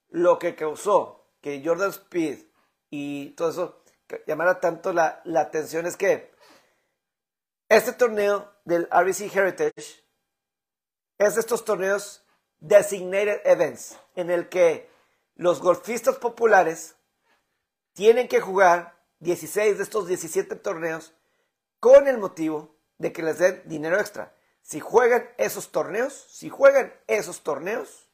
lo 0.10 0.40
que 0.40 0.56
causó 0.56 1.28
que 1.42 1.62
Jordan 1.64 1.92
Speed 1.92 2.49
y 2.90 3.32
todo 3.32 3.50
eso 3.50 3.84
llamara 4.26 4.60
tanto 4.60 4.94
la, 4.94 5.22
atención 5.36 5.86
es 5.86 5.98
que 5.98 6.32
este 7.68 7.94
torneo 7.94 8.52
del 8.66 8.88
RBC 8.92 9.36
Heritage 9.36 10.04
es 11.18 11.36
de 11.36 11.42
estos 11.42 11.66
torneos 11.66 12.24
designated 12.60 13.42
events 13.46 13.98
en 14.16 14.32
el 14.32 14.50
que 14.50 14.90
los 15.36 15.62
golfistas 15.62 16.18
populares 16.18 16.96
tienen 17.94 18.28
que 18.28 18.42
jugar 18.42 18.98
16 19.20 19.78
de 19.78 19.84
estos 19.84 20.08
17 20.08 20.56
torneos 20.56 21.14
con 21.80 22.08
el 22.08 22.18
motivo 22.18 22.76
de 22.98 23.14
que 23.14 23.24
les 23.24 23.38
den 23.38 23.62
dinero 23.66 24.00
extra. 24.00 24.34
Si 24.62 24.80
juegan 24.80 25.30
esos 25.38 25.72
torneos, 25.72 26.14
si 26.14 26.50
juegan 26.50 26.94
esos 27.08 27.42
torneos, 27.42 28.10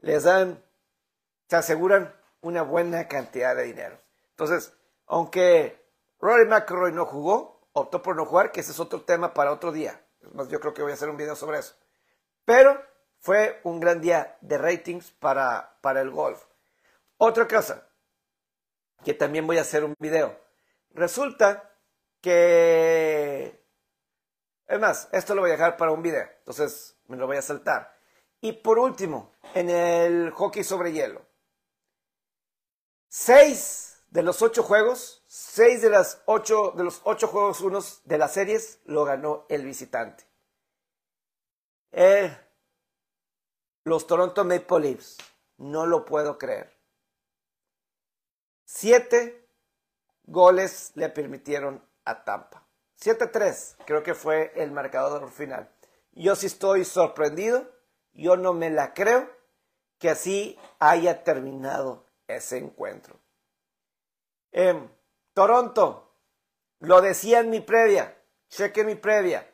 les 0.00 0.24
dan 0.24 0.62
se 1.48 1.56
aseguran 1.56 2.14
una 2.44 2.62
buena 2.62 3.08
cantidad 3.08 3.56
de 3.56 3.64
dinero. 3.64 3.98
Entonces, 4.30 4.72
aunque 5.06 5.82
Rory 6.20 6.46
McIlroy 6.46 6.92
no 6.92 7.06
jugó, 7.06 7.68
optó 7.72 8.02
por 8.02 8.16
no 8.16 8.26
jugar, 8.26 8.52
que 8.52 8.60
ese 8.60 8.72
es 8.72 8.80
otro 8.80 9.02
tema 9.02 9.34
para 9.34 9.52
otro 9.52 9.72
día. 9.72 10.04
más, 10.32 10.48
yo 10.48 10.60
creo 10.60 10.74
que 10.74 10.82
voy 10.82 10.92
a 10.92 10.94
hacer 10.94 11.08
un 11.08 11.16
video 11.16 11.34
sobre 11.34 11.58
eso. 11.58 11.74
Pero 12.44 12.80
fue 13.18 13.60
un 13.64 13.80
gran 13.80 14.00
día 14.00 14.36
de 14.42 14.58
ratings 14.58 15.10
para, 15.12 15.78
para 15.80 16.02
el 16.02 16.10
golf. 16.10 16.44
Otra 17.16 17.48
cosa, 17.48 17.88
que 19.02 19.14
también 19.14 19.46
voy 19.46 19.58
a 19.58 19.62
hacer 19.62 19.82
un 19.82 19.94
video. 19.98 20.38
Resulta 20.90 21.70
que... 22.20 23.64
Es 24.66 24.80
más, 24.80 25.08
esto 25.12 25.34
lo 25.34 25.42
voy 25.42 25.50
a 25.50 25.54
dejar 25.54 25.76
para 25.76 25.92
un 25.92 26.02
video, 26.02 26.26
entonces 26.38 26.96
me 27.06 27.16
lo 27.16 27.26
voy 27.26 27.36
a 27.36 27.42
saltar. 27.42 27.94
Y 28.40 28.52
por 28.52 28.78
último, 28.78 29.32
en 29.54 29.70
el 29.70 30.30
hockey 30.30 30.64
sobre 30.64 30.92
hielo. 30.92 31.22
Seis 33.16 34.02
de 34.10 34.24
los 34.24 34.42
ocho 34.42 34.64
juegos, 34.64 35.22
seis 35.28 35.82
de, 35.82 35.88
las 35.88 36.20
ocho, 36.26 36.72
de 36.76 36.82
los 36.82 37.00
ocho 37.04 37.28
juegos 37.28 38.02
de 38.04 38.18
las 38.18 38.32
series 38.32 38.80
lo 38.86 39.04
ganó 39.04 39.46
el 39.48 39.64
visitante. 39.64 40.24
Eh, 41.92 42.36
los 43.84 44.08
Toronto 44.08 44.44
Maple 44.44 44.80
Leafs, 44.80 45.18
no 45.58 45.86
lo 45.86 46.04
puedo 46.04 46.38
creer. 46.38 46.76
Siete 48.64 49.48
goles 50.24 50.90
le 50.96 51.08
permitieron 51.08 51.88
a 52.04 52.24
Tampa. 52.24 52.66
7-3 53.00 53.76
creo 53.86 54.02
que 54.02 54.14
fue 54.14 54.52
el 54.56 54.72
marcador 54.72 55.30
final. 55.30 55.72
Yo 56.10 56.34
sí 56.34 56.46
estoy 56.46 56.84
sorprendido, 56.84 57.70
yo 58.12 58.36
no 58.36 58.54
me 58.54 58.70
la 58.70 58.92
creo 58.92 59.30
que 60.00 60.10
así 60.10 60.58
haya 60.80 61.22
terminado 61.22 62.04
ese 62.26 62.58
encuentro. 62.58 63.20
Em, 64.52 64.88
Toronto, 65.32 66.16
lo 66.80 67.00
decía 67.00 67.40
en 67.40 67.50
mi 67.50 67.60
previa, 67.60 68.16
cheque 68.48 68.84
mi 68.84 68.94
previa. 68.94 69.50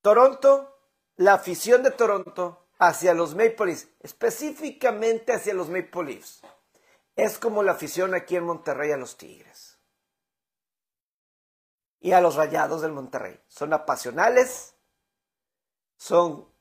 Toronto, 0.00 0.78
la 1.16 1.34
afición 1.34 1.82
de 1.82 1.90
Toronto 1.90 2.68
hacia 2.78 3.14
los 3.14 3.34
Maple 3.34 3.66
Leafs, 3.66 3.88
específicamente 4.00 5.32
hacia 5.32 5.54
los 5.54 5.68
Maple 5.68 6.04
Leafs, 6.04 6.42
es 7.14 7.38
como 7.38 7.62
la 7.62 7.72
afición 7.72 8.14
aquí 8.14 8.36
en 8.36 8.44
Monterrey 8.44 8.92
a 8.92 8.96
los 8.96 9.16
Tigres. 9.16 9.78
Y 11.98 12.12
a 12.12 12.20
los 12.20 12.36
Rayados 12.36 12.82
del 12.82 12.92
Monterrey. 12.92 13.40
Son 13.48 13.72
apasionales, 13.72 14.74
son 15.96 16.55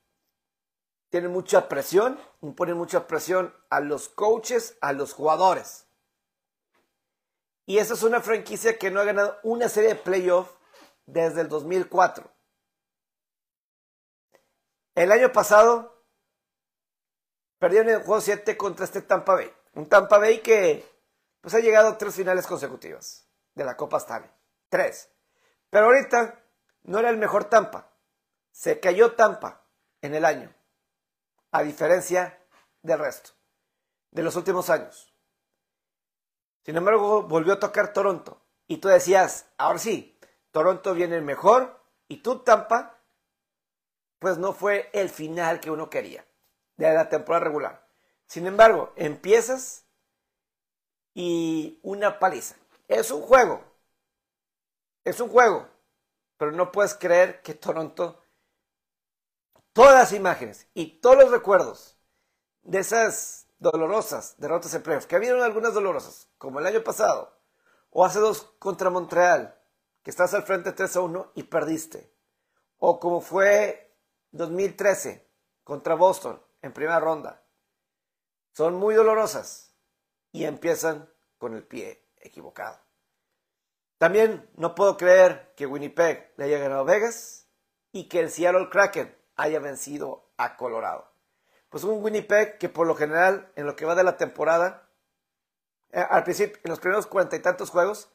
tienen 1.15 1.32
mucha 1.32 1.69
presión, 1.69 2.19
imponen 2.41 2.75
mucha 2.75 3.08
presión 3.08 3.56
a 3.69 3.80
los 3.80 4.10
coaches, 4.10 4.78
a 4.82 4.91
los 4.91 5.13
jugadores. 5.13 5.88
Y 7.65 7.78
esa 7.78 7.93
es 7.93 8.04
una 8.04 8.19
franquicia 8.19 8.78
que 8.78 8.91
no 8.91 8.99
ha 8.99 9.06
ganado 9.06 9.39
una 9.41 9.69
serie 9.69 9.91
de 9.91 9.95
playoff 9.95 10.51
desde 11.06 11.39
el 11.39 11.47
2004. 11.47 12.30
El 14.95 15.10
año 15.13 15.32
pasado 15.32 16.04
perdieron 17.60 17.88
el 17.88 18.04
juego 18.04 18.19
7 18.19 18.58
contra 18.58 18.84
este 18.84 19.01
Tampa 19.01 19.36
Bay. 19.36 19.49
Un 19.75 19.88
Tampa 19.88 20.17
Bay 20.17 20.41
que 20.41 20.86
pues, 21.39 21.54
ha 21.54 21.60
llegado 21.60 21.88
a 21.88 21.97
tres 21.97 22.13
finales 22.13 22.45
consecutivas 22.45 23.25
de 23.54 23.63
la 23.63 23.78
Copa 23.78 23.99
Stanley. 23.99 24.30
Tres. 24.67 25.10
Pero 25.69 25.86
ahorita 25.86 26.43
no 26.84 26.99
era 26.99 27.10
el 27.10 27.15
mejor 27.15 27.45
Tampa. 27.45 27.89
Se 28.51 28.82
cayó 28.82 29.13
Tampa 29.13 29.65
en 30.01 30.13
el 30.13 30.25
año. 30.25 30.54
A 31.56 31.63
diferencia 31.63 32.38
del 32.82 33.00
resto. 33.00 33.30
De 34.12 34.22
los 34.22 34.36
últimos 34.36 34.70
años. 34.70 35.15
Sin 36.65 36.76
embargo, 36.76 37.24
volvió 37.24 37.54
a 37.54 37.60
tocar 37.62 37.94
Toronto. 37.94 38.41
Y 38.68 38.80
tú 38.80 38.89
decías, 38.89 39.46
ahora 39.58 39.80
sí, 39.80 40.20
Toronto 40.52 40.94
viene 40.94 41.22
mejor. 41.22 41.82
Y 42.10 42.18
tú, 42.18 42.39
Tampa, 42.39 43.00
pues 44.20 44.38
no 44.38 44.52
fue 44.52 44.89
el 44.91 45.08
final 45.08 45.62
que 45.62 45.72
uno 45.72 45.89
quería 45.89 46.26
de 46.76 46.94
la 46.94 47.08
temporada 47.08 47.46
regular. 47.46 47.88
Sin 48.28 48.48
embargo, 48.48 48.91
empiezas 48.98 49.86
y 51.13 51.80
una 51.84 52.20
paliza. 52.20 52.58
Es 52.89 53.12
un 53.12 53.22
juego. 53.22 53.63
Es 55.06 55.22
un 55.22 55.30
juego. 55.30 55.70
Pero 56.36 56.52
no 56.52 56.74
puedes 56.74 56.96
creer 56.96 57.41
que 57.41 57.54
Toronto, 57.54 58.24
todas 59.75 59.93
las 59.93 60.13
imágenes 60.13 60.69
y 60.73 61.01
todos 61.01 61.17
los 61.17 61.31
recuerdos 61.31 61.97
de 62.63 62.79
esas 62.79 63.49
dolorosas 63.59 64.35
derrotas 64.38 64.73
en 64.73 64.81
playoffs, 64.81 65.05
que 65.05 65.17
habían 65.17 65.41
algunas 65.41 65.73
dolorosas, 65.73 66.29
como 66.38 66.61
el 66.61 66.65
año 66.65 66.81
pasado, 66.81 67.38
o 67.89 68.05
hace 68.05 68.19
dos 68.19 68.53
contra 68.57 68.89
Montreal, 68.89 69.59
que 70.01 70.11
estás 70.11 70.33
al 70.33 70.43
frente 70.43 70.71
3 70.71 70.95
a 70.95 71.01
1 71.01 71.31
y 71.35 71.43
perdiste, 71.43 72.09
o 72.77 73.01
como 73.01 73.19
fue 73.19 73.93
2013 74.31 75.29
contra 75.65 75.95
Boston 75.95 76.41
en 76.61 76.71
primera 76.71 77.01
ronda, 77.01 77.43
son 78.53 78.75
muy 78.75 78.95
dolorosas 78.95 79.75
y 80.31 80.45
empiezan 80.45 81.09
con 81.38 81.53
el 81.53 81.67
pie 81.67 82.07
equivocado. 82.21 82.79
También 83.97 84.49
no 84.55 84.73
puedo 84.73 84.95
creer 84.95 85.53
que 85.57 85.65
Winnipeg 85.65 86.33
le 86.38 86.45
haya 86.45 86.59
ganado 86.59 86.81
a 86.81 86.85
Vegas 86.85 87.49
y 87.91 88.07
que 88.07 88.21
el 88.21 88.31
Seattle 88.31 88.69
Kraken 88.69 89.24
haya 89.36 89.60
vencido 89.60 90.30
a 90.38 90.58
Colorado. 90.58 91.12
Pues 91.69 91.84
un 91.84 92.04
Winnipeg 92.04 92.58
que 92.58 92.69
por 92.69 92.88
lo 92.88 92.95
general 92.95 93.52
en 93.56 93.65
lo 93.65 93.76
que 93.76 93.86
va 93.86 93.95
de 93.95 94.04
la 94.04 94.17
temporada, 94.17 94.89
eh, 95.91 96.06
al 96.10 96.24
principio, 96.24 96.60
en 96.63 96.69
los 96.69 96.80
primeros 96.80 97.08
cuarenta 97.08 97.36
y 97.36 97.41
tantos 97.41 97.69
juegos, 97.69 98.10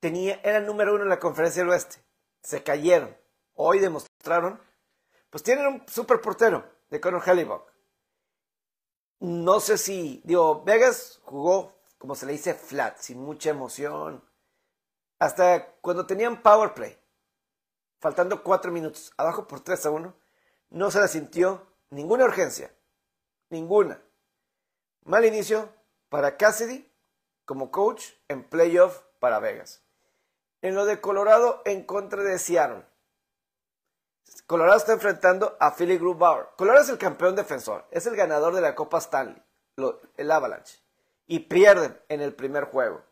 tenía, 0.00 0.40
era 0.42 0.58
el 0.58 0.66
número 0.66 0.94
uno 0.94 1.04
en 1.04 1.08
la 1.08 1.20
conferencia 1.20 1.62
del 1.62 1.70
oeste. 1.70 2.02
Se 2.42 2.62
cayeron. 2.62 3.16
Hoy 3.54 3.78
demostraron, 3.80 4.60
pues 5.30 5.42
tienen 5.42 5.66
un 5.66 5.88
super 5.88 6.20
portero 6.20 6.64
de 6.90 7.00
Conor 7.00 7.22
Hellebuck 7.26 7.78
no 9.20 9.58
sé 9.60 9.78
si, 9.78 10.20
digo, 10.24 10.62
Vegas 10.64 11.20
jugó, 11.24 11.74
como 11.98 12.14
se 12.14 12.26
le 12.26 12.32
dice, 12.32 12.54
flat, 12.54 12.98
sin 12.98 13.18
mucha 13.18 13.50
emoción. 13.50 14.24
Hasta 15.18 15.72
cuando 15.80 16.06
tenían 16.06 16.42
power 16.42 16.74
play, 16.74 16.96
faltando 18.00 18.42
cuatro 18.44 18.70
minutos, 18.70 19.12
abajo 19.16 19.46
por 19.46 19.60
3 19.60 19.86
a 19.86 19.90
1, 19.90 20.14
no 20.70 20.90
se 20.90 21.00
la 21.00 21.08
sintió 21.08 21.66
ninguna 21.90 22.24
urgencia. 22.24 22.70
Ninguna. 23.50 24.02
Mal 25.04 25.24
inicio 25.24 25.68
para 26.08 26.36
Cassidy 26.36 26.90
como 27.44 27.70
coach 27.70 28.04
en 28.28 28.44
playoff 28.44 29.02
para 29.20 29.38
Vegas. 29.38 29.82
En 30.60 30.74
lo 30.74 30.84
de 30.84 31.00
Colorado 31.00 31.62
en 31.64 31.84
contra 31.84 32.22
de 32.22 32.38
Seattle. 32.38 32.84
Colorado 34.46 34.76
está 34.78 34.92
enfrentando 34.92 35.56
a 35.60 35.74
Philly 35.74 35.98
Grubauer. 35.98 36.48
Colorado 36.56 36.84
es 36.84 36.90
el 36.90 36.98
campeón 36.98 37.36
defensor, 37.36 37.86
es 37.90 38.06
el 38.06 38.16
ganador 38.16 38.54
de 38.54 38.60
la 38.60 38.74
Copa 38.74 38.98
Stanley, 38.98 39.42
el 40.16 40.30
Avalanche, 40.30 40.78
y 41.26 41.40
pierden 41.40 41.98
en 42.08 42.20
el 42.20 42.34
primer 42.34 42.64
juego. 42.64 43.02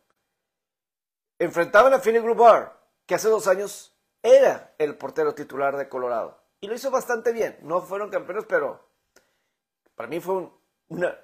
Enfrentaban 1.38 1.95
a 1.95 1.99
Philly 1.99 2.21
Grubauer, 2.21 2.71
que 3.07 3.14
hace 3.14 3.29
dos 3.29 3.47
años 3.47 3.95
era 4.23 4.75
el 4.79 4.97
portero 4.97 5.35
titular 5.35 5.77
de 5.77 5.88
Colorado, 5.88 6.38
lo 6.66 6.74
hizo 6.74 6.90
bastante 6.90 7.33
bien. 7.33 7.59
No 7.62 7.81
fueron 7.81 8.11
campeones, 8.11 8.44
pero 8.48 8.88
para 9.94 10.09
mí 10.09 10.20
fue 10.20 10.50
una 10.88 11.18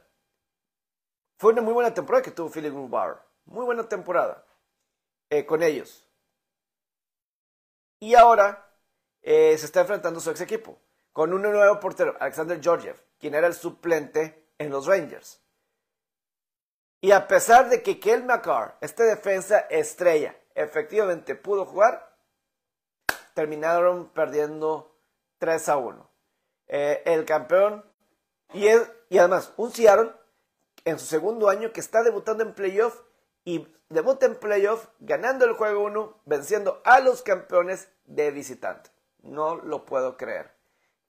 fue 1.43 1.53
una 1.53 1.63
muy 1.63 1.73
buena 1.73 1.93
temporada 1.93 2.23
que 2.23 2.31
tuvo 2.31 2.51
Philly 2.51 2.71
Grubauer, 2.71 3.17
muy 3.47 3.65
buena 3.65 3.89
temporada 3.89 4.47
eh, 5.29 5.45
con 5.45 5.63
ellos. 5.63 6.09
Y 7.99 8.15
ahora 8.15 8.71
eh, 9.23 9.57
se 9.59 9.67
está 9.67 9.81
enfrentando 9.81 10.21
su 10.21 10.31
ex 10.31 10.41
equipo 10.41 10.79
con 11.13 11.33
un 11.35 11.43
nuevo 11.43 11.81
portero, 11.81 12.17
Alexander 12.21 12.61
Georgiev, 12.63 12.97
quien 13.19 13.35
era 13.35 13.49
el 13.49 13.55
suplente 13.55 14.53
en 14.59 14.71
los 14.71 14.87
Rangers. 14.87 15.43
Y 17.01 17.11
a 17.11 17.27
pesar 17.27 17.69
de 17.69 17.83
que 17.83 17.99
Kel 17.99 18.25
McCarr, 18.25 18.77
este 18.81 19.03
defensa 19.03 19.59
estrella, 19.59 20.37
efectivamente 20.55 21.35
pudo 21.35 21.65
jugar, 21.67 22.17
terminaron 23.35 24.11
perdiendo 24.11 24.92
3 25.43 25.69
a 25.71 25.77
1. 25.77 26.11
Eh, 26.69 27.03
el 27.05 27.25
campeón, 27.25 27.85
y, 28.55 28.69
y 29.09 29.19
además 29.19 29.53
un 29.57 29.73
Seattle 29.73 30.13
en 30.85 31.01
su 31.01 31.07
segundo 31.07 31.49
año 31.49 31.73
que 31.73 31.81
está 31.81 32.05
debutando 32.05 32.45
en 32.45 32.55
playoff 32.55 33.01
y 33.45 33.67
debuta 33.89 34.27
en 34.27 34.37
playoff 34.37 34.87
ganando 35.01 35.45
el 35.45 35.55
juego 35.55 35.83
1, 35.83 36.21
venciendo 36.27 36.81
a 36.85 37.01
los 37.01 37.23
campeones 37.23 37.89
de 38.05 38.31
visitante. 38.31 38.91
No 39.23 39.57
lo 39.57 39.85
puedo 39.85 40.17
creer. 40.17 40.53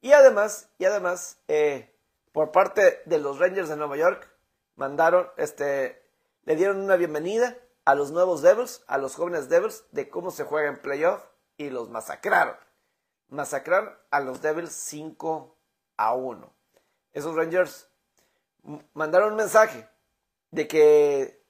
Y 0.02 0.14
además, 0.14 0.68
y 0.80 0.86
además, 0.86 1.38
eh, 1.48 1.96
por 2.32 2.52
parte 2.52 3.04
de 3.06 3.20
los 3.20 3.38
Rangers 3.38 3.70
de 3.70 3.78
Nueva 3.78 3.98
York, 3.98 4.36
mandaron, 4.76 5.30
este, 5.38 6.04
le 6.46 6.56
dieron 6.56 6.82
una 6.82 6.96
bienvenida 6.96 7.56
a 7.86 7.94
los 7.94 8.10
nuevos 8.10 8.42
Devils, 8.42 8.84
a 8.88 8.98
los 8.98 9.14
jóvenes 9.14 9.48
Devils, 9.48 9.86
de 9.92 10.10
cómo 10.10 10.32
se 10.32 10.44
juega 10.44 10.70
en 10.70 10.82
playoff 10.82 11.24
y 11.56 11.70
los 11.70 11.92
masacraron. 11.92 12.56
Masacraron 13.34 13.98
a 14.12 14.20
los 14.20 14.44
Devils 14.44 14.72
5 14.72 15.58
a 15.98 16.14
1. 16.14 16.54
Esos 17.14 17.36
Rangers 17.36 17.90
mandaron 18.94 19.32
un 19.32 19.38
mensaje 19.38 19.90
de 20.52 20.68
que 20.68 21.44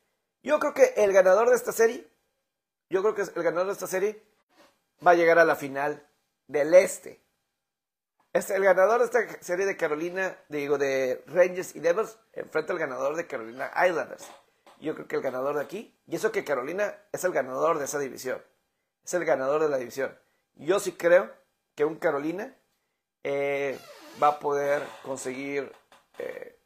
yo 0.43 0.60
creo 0.60 0.74
que 0.74 0.93
el 0.96 1.12
ganador 1.12 1.50
de 1.50 1.56
esta 1.56 1.74
serie, 1.74 2.10
yo 2.89 3.02
creo 3.02 3.15
que 3.15 3.24
el 3.24 3.43
ganador 3.43 3.67
de 3.67 3.74
esta 3.74 3.88
serie 3.88 4.24
va 5.06 5.12
a 5.12 5.15
llegar 5.15 5.39
a 5.39 5.43
la 5.43 5.58
final 5.58 6.08
del 6.48 6.74
este. 6.74 7.22
Este, 8.32 8.56
el 8.56 8.63
ganador 8.63 9.00
de 9.00 9.06
esta 9.06 9.43
serie 9.43 9.65
de 9.65 9.76
Carolina, 9.76 10.38
digo, 10.48 10.78
de 10.78 11.22
Rangers 11.28 11.76
y 11.76 11.82
Devils, 11.82 12.17
enfrenta 12.32 12.72
al 12.72 12.80
ganador 12.80 13.17
de 13.17 13.28
Carolina 13.28 13.69
Islanders. 13.86 14.26
Yo 14.80 14.96
creo 14.96 15.08
que 15.10 15.17
el 15.17 15.22
ganador 15.22 15.56
de 15.58 15.62
aquí, 15.63 16.00
y 16.08 16.15
eso 16.15 16.32
que 16.32 16.46
Carolina 16.46 16.96
es 17.12 17.26
el 17.26 17.34
ganador 17.34 17.78
de 17.78 17.86
esa 17.86 18.00
división, 18.00 18.41
es 19.04 19.13
el 19.13 19.26
ganador 19.26 19.62
de 19.62 19.67
la 19.67 19.78
división. 19.78 20.17
Yo 20.56 20.80
sí 20.80 20.93
creo 20.93 21.43
que 21.76 21.86
un 21.86 21.96
Carolina 21.96 22.56
eh, 23.24 23.78
va 24.22 24.28
a 24.28 24.40
poder 24.40 24.84
conseguir. 25.04 25.72
Eh, 26.18 26.60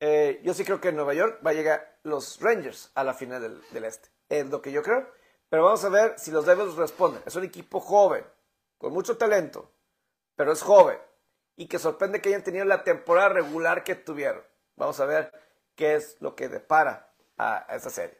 eh, 0.00 0.40
yo 0.42 0.54
sí 0.54 0.64
creo 0.64 0.80
que 0.80 0.88
en 0.88 0.96
Nueva 0.96 1.14
York 1.14 1.40
va 1.44 1.50
a 1.50 1.54
llegar 1.54 1.98
los 2.02 2.40
Rangers 2.40 2.90
a 2.94 3.04
la 3.04 3.14
final 3.14 3.62
del, 3.70 3.84
este. 3.84 4.08
Es 4.28 4.48
lo 4.48 4.62
que 4.62 4.72
yo 4.72 4.82
creo. 4.82 5.08
Pero 5.48 5.64
vamos 5.64 5.84
a 5.84 5.88
ver 5.88 6.18
si 6.18 6.30
los 6.30 6.46
Devils 6.46 6.76
responden. 6.76 7.22
Es 7.26 7.36
un 7.36 7.44
equipo 7.44 7.80
joven 7.80 8.24
con 8.78 8.92
mucho 8.92 9.18
talento, 9.18 9.70
pero 10.36 10.52
es 10.52 10.62
joven 10.62 10.98
y 11.56 11.66
que 11.66 11.78
sorprende 11.78 12.22
que 12.22 12.30
hayan 12.30 12.42
tenido 12.42 12.64
la 12.64 12.84
temporada 12.84 13.28
regular 13.28 13.84
que 13.84 13.94
tuvieron. 13.94 14.42
Vamos 14.76 14.98
a 15.00 15.04
ver 15.04 15.30
qué 15.74 15.94
es 15.94 16.16
lo 16.20 16.34
que 16.34 16.48
depara 16.48 17.12
a, 17.36 17.66
esta 17.70 17.90
serie. 17.90 18.18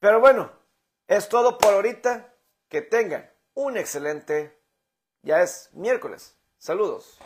Pero 0.00 0.18
bueno, 0.18 0.50
es 1.06 1.28
todo 1.28 1.58
por 1.58 1.74
ahorita. 1.74 2.29
Que 2.70 2.80
tengan 2.82 3.28
un 3.52 3.76
excelente, 3.76 4.56
ya 5.22 5.42
es 5.42 5.70
miércoles. 5.72 6.38
Saludos. 6.56 7.18